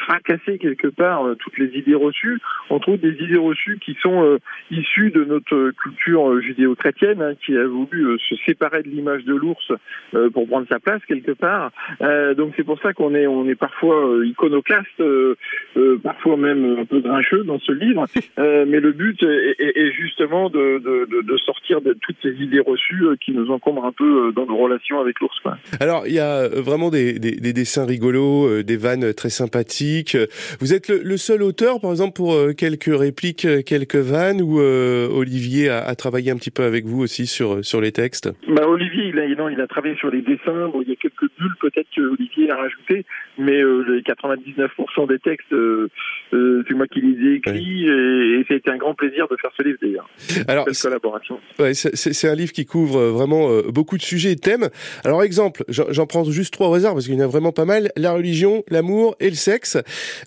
fracasser 0.00 0.58
quelque 0.58 0.88
part 0.88 1.26
euh, 1.26 1.34
toutes 1.36 1.58
les 1.58 1.78
idées 1.78 1.94
reçues, 1.94 2.38
entre 2.68 2.90
autres 2.90 3.02
des 3.02 3.24
idées 3.24 3.38
reçues 3.38 3.78
qui 3.78 3.96
sont 4.02 4.22
euh, 4.22 4.38
issues 4.70 5.10
de 5.10 5.24
notre 5.24 5.70
culture 5.70 6.30
euh, 6.30 6.40
judéo-chrétienne, 6.40 7.22
hein, 7.22 7.34
qui 7.44 7.56
a 7.56 7.66
voulu 7.66 8.06
euh, 8.06 8.18
se 8.28 8.34
séparer 8.44 8.82
de 8.82 8.88
l'image 8.88 9.24
de 9.24 9.34
l'ours 9.34 9.72
euh, 10.14 10.30
pour 10.30 10.46
prendre 10.46 10.66
sa 10.68 10.78
place 10.78 11.00
quelque 11.06 11.32
part. 11.32 11.70
Euh, 12.02 12.34
donc 12.34 12.52
c'est 12.56 12.64
pour 12.64 12.80
ça 12.80 12.92
qu'on 12.92 13.14
est, 13.14 13.54
parfois 13.54 14.08
euh, 14.08 14.26
iconoclaste, 14.26 15.00
euh, 15.00 15.36
euh, 15.76 15.98
parfois 16.02 16.36
même 16.36 16.78
un 16.80 16.84
peu 16.84 17.00
grincheux 17.00 17.44
dans 17.44 17.58
ce 17.60 17.72
livre. 17.72 18.06
Euh, 18.38 18.63
mais 18.66 18.80
le 18.80 18.92
but 18.92 19.22
est, 19.22 19.56
est- 19.58 19.78
est 19.78 19.92
justement 19.92 20.48
de, 20.50 20.78
de, 20.78 21.06
de, 21.10 21.22
de 21.22 21.36
sortir 21.38 21.80
de 21.80 21.96
toutes 22.00 22.16
ces 22.22 22.32
idées 22.42 22.60
reçues 22.60 23.04
euh, 23.04 23.16
qui 23.16 23.32
nous 23.32 23.50
encombrent 23.50 23.84
un 23.86 23.92
peu 23.92 24.28
euh, 24.28 24.32
dans 24.32 24.46
nos 24.46 24.56
relations 24.56 25.00
avec 25.00 25.20
l'ours. 25.20 25.34
Alors, 25.80 26.06
il 26.06 26.14
y 26.14 26.18
a 26.18 26.42
euh, 26.44 26.48
vraiment 26.60 26.90
des, 26.90 27.18
des- 27.18 27.36
des 27.36 27.52
dessins 27.52 27.84
rigolos, 27.86 28.62
des 28.62 28.76
vannes 28.76 29.12
très 29.14 29.30
sympathiques. 29.30 30.16
Vous 30.60 30.72
êtes 30.74 30.88
le, 30.88 31.00
le 31.02 31.16
seul 31.16 31.42
auteur, 31.42 31.80
par 31.80 31.90
exemple, 31.90 32.14
pour 32.14 32.36
quelques 32.56 32.90
répliques, 32.96 33.46
quelques 33.66 33.96
vannes, 33.96 34.40
ou 34.42 34.60
euh, 34.60 35.08
Olivier 35.08 35.68
a, 35.68 35.78
a 35.80 35.94
travaillé 35.94 36.30
un 36.30 36.36
petit 36.36 36.50
peu 36.50 36.62
avec 36.62 36.84
vous 36.84 37.02
aussi 37.02 37.26
sur, 37.26 37.64
sur 37.64 37.80
les 37.80 37.92
textes? 37.92 38.30
Bah, 38.48 38.66
Olivier, 38.68 39.08
il 39.08 39.18
a, 39.18 39.28
non, 39.34 39.48
il 39.48 39.60
a 39.60 39.66
travaillé 39.66 39.96
sur 39.96 40.10
les 40.10 40.22
dessins. 40.22 40.68
Bon, 40.72 40.82
il 40.82 40.88
y 40.88 40.92
a 40.92 40.96
quelques 40.96 41.28
bulles 41.38 41.56
peut-être 41.60 41.88
que 41.94 42.00
Olivier 42.02 42.50
a 42.50 42.56
rajouté, 42.56 43.04
mais 43.38 43.60
euh, 43.60 43.84
les 43.88 44.02
99% 44.02 45.08
des 45.08 45.18
textes, 45.18 45.52
euh, 45.52 45.88
c'est 46.32 46.74
moi 46.74 46.86
qui 46.86 47.00
les 47.00 47.28
ai 47.28 47.34
écrits 47.34 47.86
et, 47.88 48.40
et 48.40 48.43
c'était 48.48 48.70
un 48.70 48.76
grand 48.76 48.94
plaisir 48.94 49.26
de 49.28 49.36
faire 49.40 49.50
ce 49.56 49.62
livre 49.62 49.78
d'ailleurs. 49.80 50.08
Alors, 50.48 50.64
Belle 50.66 50.74
collaboration. 50.76 51.38
C'est- 51.72 52.24
un 52.28 52.34
livre 52.34 52.52
qui 52.52 52.64
couvre 52.64 52.98
euh, 52.98 53.10
vraiment 53.10 53.50
euh, 53.50 53.62
beaucoup 53.70 53.96
de 53.98 54.02
sujets 54.02 54.32
et 54.32 54.34
de 54.34 54.40
thèmes. 54.40 54.68
Alors, 55.04 55.22
exemple, 55.22 55.62
j'en 55.68 56.06
prends 56.06 56.24
juste 56.24 56.54
trois 56.54 56.68
au 56.68 56.74
hasard 56.74 56.94
parce 56.94 57.06
qu'il 57.06 57.14
y 57.14 57.18
en 57.18 57.24
a 57.24 57.26
vraiment 57.26 57.52
pas 57.52 57.64
mal. 57.66 57.90
La 57.96 58.12
religion, 58.12 58.64
l'amour 58.70 59.14
et 59.20 59.28
le 59.28 59.34
sexe. 59.36 59.76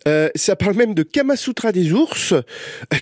Euh, 0.07 0.29
ça 0.35 0.55
parle 0.55 0.75
même 0.75 0.93
de 0.93 1.03
Kamasutra 1.03 1.71
des 1.71 1.93
ours. 1.93 2.33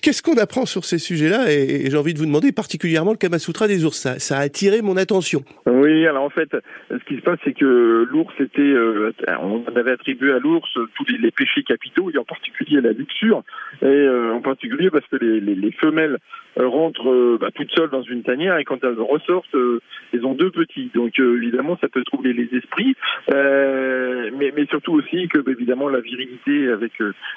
Qu'est-ce 0.02 0.22
qu'on 0.22 0.38
apprend 0.38 0.66
sur 0.66 0.86
ces 0.86 0.98
sujets-là? 0.98 1.52
Et, 1.52 1.86
et 1.86 1.90
j'ai 1.92 1.98
envie 1.98 2.14
de 2.14 2.20
vous 2.20 2.26
demander 2.26 2.52
particulièrement 2.52 3.12
le 3.12 3.18
Kamasutra 3.18 3.68
des 3.68 3.84
ours. 3.84 3.98
Ça, 3.98 4.20
ça 4.20 4.38
a 4.38 4.42
attiré 4.42 4.82
mon 4.82 4.96
attention. 4.98 5.44
Oui, 5.66 6.06
alors 6.08 6.24
en 6.24 6.30
fait, 6.30 6.50
ce 6.90 7.04
qui 7.08 7.18
se 7.18 7.22
passe, 7.22 7.40
c'est 7.44 7.54
que 7.54 8.06
l'ours 8.10 8.34
était, 8.40 8.62
euh, 8.62 9.12
on 9.42 9.64
avait 9.76 9.92
attribué 9.92 10.32
à 10.32 10.40
l'ours 10.40 10.70
tous 10.74 11.06
les, 11.12 11.18
les 11.18 11.32
péchés 11.32 11.64
capitaux, 11.64 12.10
et 12.14 12.18
en 12.18 12.24
particulier 12.24 12.82
la 12.82 12.92
luxure, 12.92 13.44
et 13.82 14.08
en 14.34 14.42
particulier 14.42 14.90
que 15.08 15.18
les, 15.18 15.40
les, 15.40 15.56
les 15.56 15.72
femelles 15.72 16.18
euh, 16.58 16.68
rentrent 16.70 17.12
euh, 17.12 17.38
bah, 17.40 17.50
toutes 17.54 17.72
seules 17.72 17.90
dans 17.90 18.02
une 18.04 18.24
tanière, 18.24 18.58
et 18.58 18.64
quand 18.64 18.82
elles 18.84 19.00
ressortent, 19.00 19.56
euh, 19.56 19.82
elles 20.14 20.26
ont 20.26 20.36
deux 20.36 20.52
petits. 20.52 20.90
Donc 20.94 21.20
évidemment, 21.20 21.78
ça 21.82 21.90
peut 21.90 22.04
troubler 22.04 22.32
les 22.32 22.50
esprits, 22.56 22.96
mais, 23.30 24.54
surtout 24.70 24.94
aussi 24.94 25.28
que 25.28 25.40
bah, 25.40 25.52
évidemment 25.52 25.90
la 25.90 26.00
virilité 26.00 26.70
avec 26.70 26.94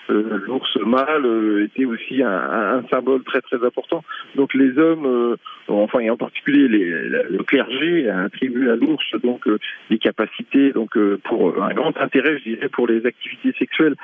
l'ours 0.08 0.76
mâle 0.76 1.26
était 1.64 1.84
aussi 1.84 2.22
un, 2.22 2.82
symbole 2.90 3.22
très 3.24 3.40
très 3.40 3.64
important. 3.64 4.02
Donc 4.34 4.54
les 4.54 4.78
hommes, 4.78 5.36
enfin 5.68 5.98
et 5.98 6.10
en 6.10 6.16
particulier 6.16 6.68
les, 6.68 6.84
le 7.28 7.42
clergé 7.42 8.08
a 8.08 8.22
attribué 8.22 8.70
à 8.70 8.76
l'ours 8.76 9.04
donc 9.22 9.46
des 9.90 9.98
capacités 9.98 10.72
donc 10.72 10.96
pour 11.24 11.62
un 11.62 11.74
grand 11.74 11.96
intérêt, 11.98 12.38
je 12.38 12.50
dirais, 12.54 12.68
pour 12.68 12.86
les 12.86 13.04
activités 13.04 13.52
sexuelles. 13.58 13.94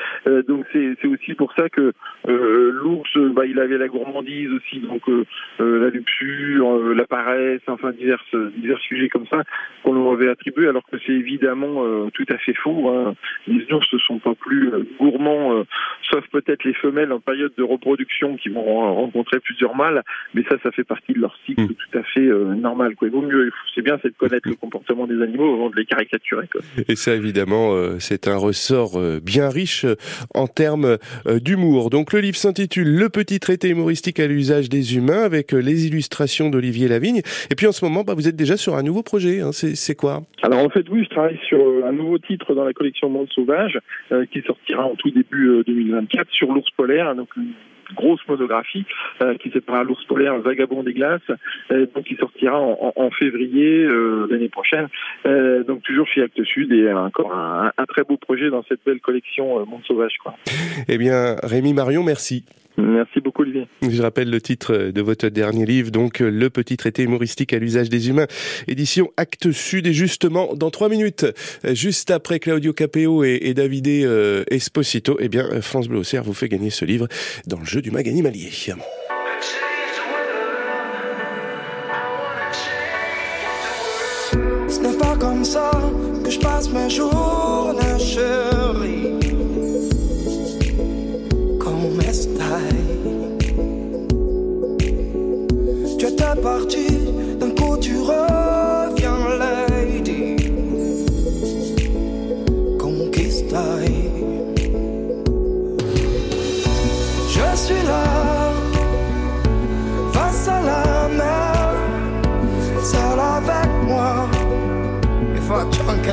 Donc 0.48 0.66
c'est 0.72 1.06
aussi 1.06 1.34
pour 1.34 1.52
ça 1.54 1.68
que 1.68 1.92
l'ours, 2.26 3.16
bah, 3.32 3.46
avait 3.58 3.78
la 3.78 3.88
gourmandise 3.88 4.50
aussi, 4.50 4.80
donc 4.80 5.08
euh, 5.08 5.24
euh, 5.60 5.84
la 5.84 5.90
luxure, 5.90 6.76
euh, 6.76 6.94
la 6.94 7.04
paresse, 7.06 7.60
enfin 7.66 7.92
divers 7.92 8.22
divers 8.56 8.78
sujets 8.80 9.08
comme 9.08 9.26
ça 9.26 9.42
qu'on 9.82 9.92
leur 9.92 10.12
avait 10.12 10.28
attribué, 10.28 10.68
alors 10.68 10.82
que 10.90 10.96
c'est 11.06 11.12
évidemment 11.12 11.84
tout 12.10 12.24
à 12.30 12.38
fait 12.38 12.54
faux. 12.54 12.88
Hein. 12.88 13.14
Les 13.46 13.66
ours 13.72 13.86
ne 13.92 13.98
sont 13.98 14.18
pas 14.18 14.34
plus 14.34 14.70
gourmands, 14.98 15.64
sauf 16.10 16.24
peut-être 16.32 16.64
les 16.64 16.74
femelles 16.74 17.12
en 17.12 17.20
période 17.20 17.52
de 17.56 17.62
reproduction 17.62 18.36
qui 18.36 18.48
vont 18.48 18.62
ren- 18.62 18.92
rencontrer 18.92 19.40
plusieurs 19.40 19.74
mâles, 19.76 20.02
mais 20.34 20.42
ça, 20.48 20.56
ça 20.62 20.70
fait 20.70 20.84
partie 20.84 21.12
de 21.12 21.20
leur 21.20 21.36
cycle 21.44 21.66
tout 21.68 21.98
à 21.98 22.02
fait 22.02 22.26
normal. 22.26 22.94
Quoi. 22.96 23.08
Il 23.08 23.12
vaut 23.12 23.22
mieux, 23.22 23.50
c'est 23.74 23.82
bien, 23.82 23.98
c'est 24.02 24.08
de 24.08 24.16
connaître 24.16 24.48
le 24.48 24.54
comportement 24.54 25.06
des 25.06 25.20
animaux 25.22 25.54
avant 25.54 25.70
de 25.70 25.76
les 25.76 25.84
caricaturer. 25.84 26.48
Quoi. 26.50 26.62
Et 26.88 26.96
ça, 26.96 27.14
évidemment, 27.14 27.98
c'est 27.98 28.26
un 28.28 28.36
ressort 28.36 28.98
bien 29.22 29.48
riche 29.50 29.84
en 30.34 30.46
termes 30.46 30.96
d'humour. 31.26 31.90
Donc, 31.90 32.12
le 32.12 32.20
livre 32.20 32.36
s'intitule 32.36 32.98
Le 32.98 33.08
petit 33.08 33.40
traité 33.44 33.68
humoristique 33.68 34.18
à 34.20 34.26
l'usage 34.26 34.68
des 34.70 34.96
humains 34.96 35.22
avec 35.22 35.52
euh, 35.52 35.58
les 35.60 35.86
illustrations 35.86 36.48
d'Olivier 36.48 36.88
Lavigne. 36.88 37.20
Et 37.50 37.54
puis, 37.54 37.66
en 37.66 37.72
ce 37.72 37.84
moment, 37.84 38.02
bah, 38.02 38.14
vous 38.14 38.26
êtes 38.26 38.36
déjà 38.36 38.56
sur 38.56 38.74
un 38.74 38.82
nouveau 38.82 39.02
projet. 39.02 39.40
hein. 39.42 39.50
C'est 39.52 39.94
quoi? 39.94 40.22
Alors 40.42 40.60
en 40.60 40.70
fait, 40.70 40.86
oui, 40.90 41.04
je 41.04 41.10
travaille 41.10 41.38
sur 41.46 41.58
euh, 41.60 41.82
un 41.86 41.92
nouveau 41.92 42.18
titre 42.18 42.54
dans 42.54 42.64
la 42.64 42.72
collection 42.72 43.10
Monde 43.10 43.28
Sauvage 43.34 43.78
euh, 44.12 44.24
qui 44.32 44.40
sortira 44.42 44.84
en 44.86 44.94
tout 44.96 45.10
début 45.10 45.48
euh, 45.48 45.62
2024 45.66 46.26
sur 46.30 46.52
l'ours 46.52 46.70
polaire, 46.76 47.14
donc 47.14 47.28
une 47.36 47.52
grosse 47.94 48.20
monographie 48.26 48.84
euh, 49.22 49.34
qui 49.36 49.50
s'appellera 49.50 49.84
l'ours 49.84 50.02
polaire 50.06 50.38
vagabond 50.38 50.82
des 50.82 50.94
glaces, 50.94 51.20
donc 51.70 52.04
qui 52.04 52.16
sortira 52.16 52.58
en, 52.58 52.78
en- 52.80 52.92
en 53.04 53.10
février 53.10 53.86
l'année 54.30 54.48
prochaine. 54.48 54.88
Donc 55.68 55.82
toujours 55.82 56.06
chez 56.08 56.22
Actes 56.22 56.42
Sud 56.44 56.72
et 56.72 56.90
encore 56.92 57.34
un, 57.34 57.70
un 57.76 57.84
très 57.84 58.02
beau 58.04 58.16
projet 58.16 58.48
dans 58.48 58.64
cette 58.68 58.80
belle 58.86 59.00
collection 59.00 59.64
Monde 59.66 59.82
Sauvage. 59.86 60.16
Quoi. 60.22 60.34
Eh 60.88 60.96
bien, 60.98 61.36
Rémi 61.42 61.74
Marion, 61.74 62.02
merci. 62.02 62.44
Merci 62.76 63.20
beaucoup, 63.20 63.42
Olivier. 63.42 63.68
Je 63.88 64.02
rappelle 64.02 64.30
le 64.30 64.40
titre 64.40 64.90
de 64.90 65.00
votre 65.00 65.28
dernier 65.28 65.64
livre, 65.64 65.90
donc 65.90 66.20
euh, 66.20 66.30
Le 66.30 66.50
petit 66.50 66.76
traité 66.76 67.04
humoristique 67.04 67.52
à 67.52 67.58
l'usage 67.58 67.88
des 67.88 68.08
humains, 68.08 68.26
édition 68.66 69.10
Actes 69.16 69.52
Sud. 69.52 69.86
Et 69.86 69.92
justement, 69.92 70.54
dans 70.54 70.70
trois 70.70 70.88
minutes, 70.88 71.24
euh, 71.64 71.74
juste 71.74 72.10
après 72.10 72.40
Claudio 72.40 72.72
Capeo 72.72 73.22
et, 73.22 73.38
et 73.42 73.54
Davide 73.54 73.84
euh, 73.86 74.44
Esposito, 74.50 75.16
eh 75.20 75.28
bien, 75.28 75.46
euh, 75.50 75.60
France 75.60 75.88
Bleu 75.88 75.98
Auxerre 75.98 76.24
vous 76.24 76.34
fait 76.34 76.48
gagner 76.48 76.70
ce 76.70 76.84
livre 76.84 77.06
dans 77.46 77.58
le 77.58 77.64
jeu 77.64 77.80
du 77.80 77.90
mag 77.90 78.08
animalier. 78.08 78.50
Ce 78.50 78.70
n'est 84.80 84.98
pas 84.98 85.16
comme 85.16 85.44
ça 85.44 85.70
que 86.24 86.30
je 86.30 86.40
passe 86.40 86.72
mes 86.72 86.90
journées, 86.90 87.43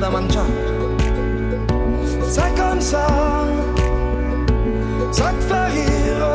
da 0.02 0.10
mangiare. 0.10 0.46
C'est 2.34 2.54
comme 2.56 2.82
ça, 2.82 3.06
ça 5.12 5.32
te 5.38 5.44
fait 5.50 5.68
rire. 5.76 6.28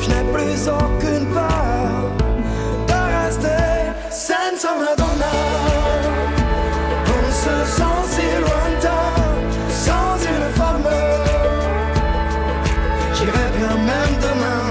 Je 0.00 0.08
n'ai 0.10 0.24
plus 0.32 0.68
aucune 0.68 1.26
peur 1.38 1.96
de 2.88 2.98
rester 3.16 3.64
senza 4.10 4.68
una 4.80 4.94
donna. 5.00 5.34
On 7.16 7.26
se 7.42 7.56
sent 7.76 8.00
si 8.14 8.26
lointain, 8.44 9.06
sans 9.84 10.16
une 10.34 10.48
femme. 10.58 10.90
J'irai 13.14 13.46
bien 13.58 13.74
même 13.90 14.14
demain, 14.26 14.63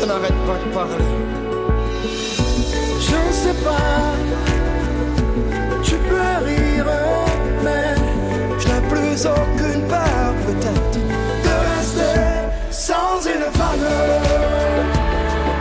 je 0.00 0.06
n'arrête 0.06 0.40
pas 0.46 0.58
de 0.64 0.72
parler. 0.72 1.04
Je 3.00 3.16
ne 3.26 3.32
sais 3.32 3.58
pas, 3.64 4.14
tu 5.82 5.94
peux 6.08 6.44
rire, 6.46 6.86
mais 7.64 7.94
je 8.58 8.68
n'ai 8.68 8.82
plus 8.92 9.26
aucune 9.26 9.82
peur 9.88 10.34
peut-être 10.46 10.98
de 11.46 11.54
rester 11.70 12.16
sans 12.70 13.20
une 13.34 13.48
femme. 13.58 13.88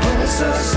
On 0.04 0.28
se 0.28 0.77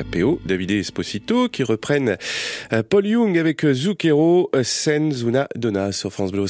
Capeo, 0.00 0.40
Davide 0.46 0.70
Esposito, 0.70 1.50
qui 1.50 1.62
reprennent 1.62 2.16
euh, 2.72 2.82
Paul 2.82 3.06
Young 3.06 3.36
avec 3.36 3.66
euh, 3.66 3.74
Zucchero, 3.74 4.48
euh, 4.54 4.62
Senza 4.64 5.26
una 5.26 5.46
donna 5.56 5.92
sur 5.92 6.10
France 6.10 6.32
Bleu. 6.32 6.46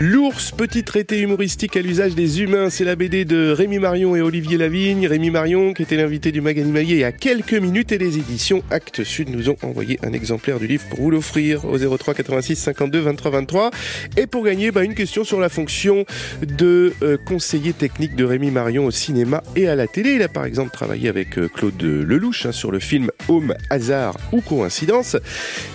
L'ours, 0.00 0.52
petit 0.52 0.84
traité 0.84 1.18
humoristique 1.18 1.76
à 1.76 1.82
l'usage 1.82 2.14
des 2.14 2.40
humains, 2.40 2.70
c'est 2.70 2.84
la 2.84 2.94
BD 2.94 3.24
de 3.24 3.50
Rémi 3.50 3.80
Marion 3.80 4.14
et 4.14 4.20
Olivier 4.20 4.56
Lavigne. 4.56 5.08
Rémi 5.08 5.30
Marion, 5.30 5.74
qui 5.74 5.82
était 5.82 5.96
l'invité 5.96 6.30
du 6.30 6.40
Mag 6.40 6.56
Animalier 6.56 6.94
il 6.94 7.00
y 7.00 7.04
a 7.04 7.10
quelques 7.10 7.54
minutes, 7.54 7.90
et 7.90 7.98
les 7.98 8.16
éditions 8.16 8.62
Actes 8.70 9.02
Sud 9.02 9.28
nous 9.28 9.50
ont 9.50 9.56
envoyé 9.60 9.98
un 10.04 10.12
exemplaire 10.12 10.60
du 10.60 10.68
livre 10.68 10.84
pour 10.88 11.00
vous 11.00 11.10
l'offrir 11.10 11.64
au 11.64 11.76
03 11.76 12.14
86 12.14 12.54
52 12.54 13.00
23 13.00 13.30
23. 13.32 13.70
Et 14.16 14.28
pour 14.28 14.44
gagner, 14.44 14.70
bah, 14.70 14.84
une 14.84 14.94
question 14.94 15.24
sur 15.24 15.40
la 15.40 15.48
fonction 15.48 16.04
de 16.42 16.92
euh, 17.02 17.16
conseiller 17.26 17.72
technique 17.72 18.14
de 18.14 18.22
Rémi 18.22 18.52
Marion 18.52 18.86
au 18.86 18.92
cinéma 18.92 19.42
et 19.56 19.66
à 19.66 19.74
la 19.74 19.88
télé. 19.88 20.12
Il 20.12 20.22
a 20.22 20.28
par 20.28 20.44
exemple 20.44 20.70
travaillé 20.70 21.08
avec 21.08 21.36
euh, 21.38 21.48
Claude 21.48 21.82
Lelouch 21.82 22.46
hein, 22.46 22.52
sur 22.52 22.70
le 22.70 22.78
film 22.78 23.10
Homme, 23.28 23.52
hasard 23.68 24.16
ou 24.30 24.42
coïncidence. 24.42 25.16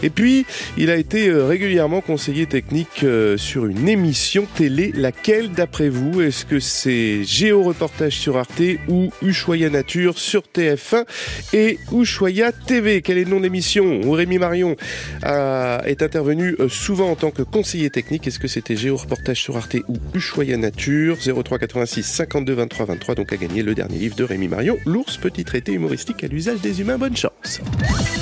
Et 0.02 0.10
puis, 0.10 0.46
il 0.78 0.90
a 0.90 0.96
été 0.96 1.28
euh, 1.28 1.46
régulièrement 1.46 2.00
conseiller 2.00 2.46
technique 2.46 3.06
sur 3.36 3.66
une 3.66 3.90
émission 3.90 4.13
télé. 4.56 4.92
Laquelle, 4.96 5.52
d'après 5.52 5.90
vous, 5.90 6.22
est-ce 6.22 6.46
que 6.46 6.60
c'est 6.60 7.24
Géo 7.24 7.64
Reportage 7.64 8.14
sur 8.18 8.38
Arte 8.38 8.62
ou 8.88 9.10
Ushuaïa 9.22 9.70
Nature 9.70 10.18
sur 10.20 10.44
TF1 10.56 11.06
et 11.54 11.80
Ushuaïa 11.92 12.52
TV 12.52 13.02
Quel 13.02 13.18
est 13.18 13.24
le 13.24 13.30
nom 13.32 13.38
de 13.38 13.44
l'émission? 13.44 14.02
Où 14.04 14.12
Rémi 14.12 14.38
Marion 14.38 14.76
a- 15.24 15.82
est 15.86 16.02
intervenu 16.02 16.56
euh, 16.60 16.70
souvent 16.70 17.12
en 17.12 17.16
tant 17.16 17.32
que 17.32 17.42
conseiller 17.42 17.90
technique 17.90 18.28
Est-ce 18.28 18.40
que 18.40 18.48
c'était 18.48 18.76
Géo 18.76 18.96
Reportage 18.98 19.42
sur 19.42 19.58
Arte 19.58 19.78
ou 19.88 19.98
Ushuaïa 20.16 20.58
Nature? 20.58 21.18
03 21.44 21.58
86 21.60 22.04
52 22.04 22.54
23 22.54 22.86
23 22.86 23.16
donc 23.16 23.34
à 23.34 23.38
gagner 23.38 23.64
le 23.64 23.74
dernier 23.76 23.98
livre 23.98 24.16
de 24.16 24.24
Rémi 24.24 24.48
Marion, 24.48 24.78
L'ours, 24.86 25.18
petit 25.18 25.44
traité 25.44 25.74
humoristique 25.74 26.24
à 26.24 26.28
l'usage 26.28 26.62
des 26.62 26.82
humains. 26.82 26.98
Bonne 26.98 27.18
chance 27.18 27.62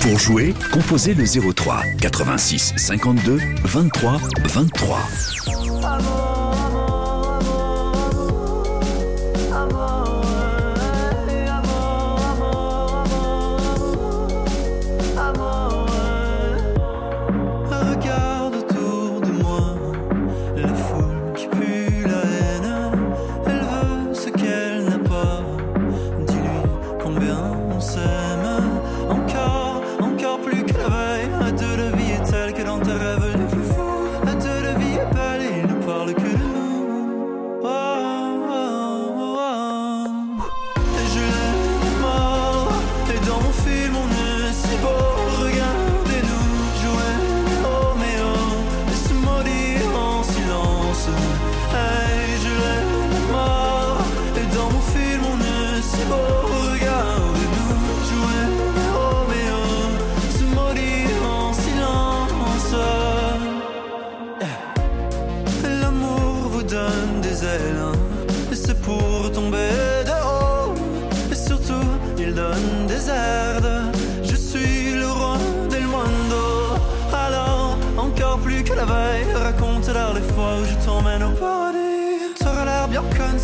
Pour 0.01 0.17
jouer, 0.17 0.53
composez 0.71 1.13
le 1.13 1.25
03 1.25 1.83
86 1.99 2.73
52 2.75 3.39
23 3.63 4.17
23. 4.45 6.20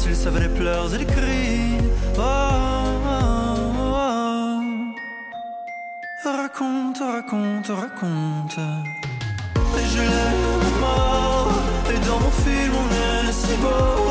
s'il 0.08 0.16
savait 0.16 0.40
les 0.40 0.50
pleurs 0.50 0.94
et 0.94 1.00
les 1.00 1.06
cris. 1.06 1.78
Oh, 2.18 2.22
raconte, 6.24 7.00
raconte, 7.00 7.68
raconte. 7.68 8.60
Et 9.78 9.88
je 9.94 10.00
l'aime 10.00 10.80
mort, 10.80 11.52
et 11.94 12.00
dans 12.08 12.20
mon 12.20 12.32
film 12.32 12.74
on 12.84 12.88
est 13.28 13.32
si 13.32 13.56
beau. 13.62 14.07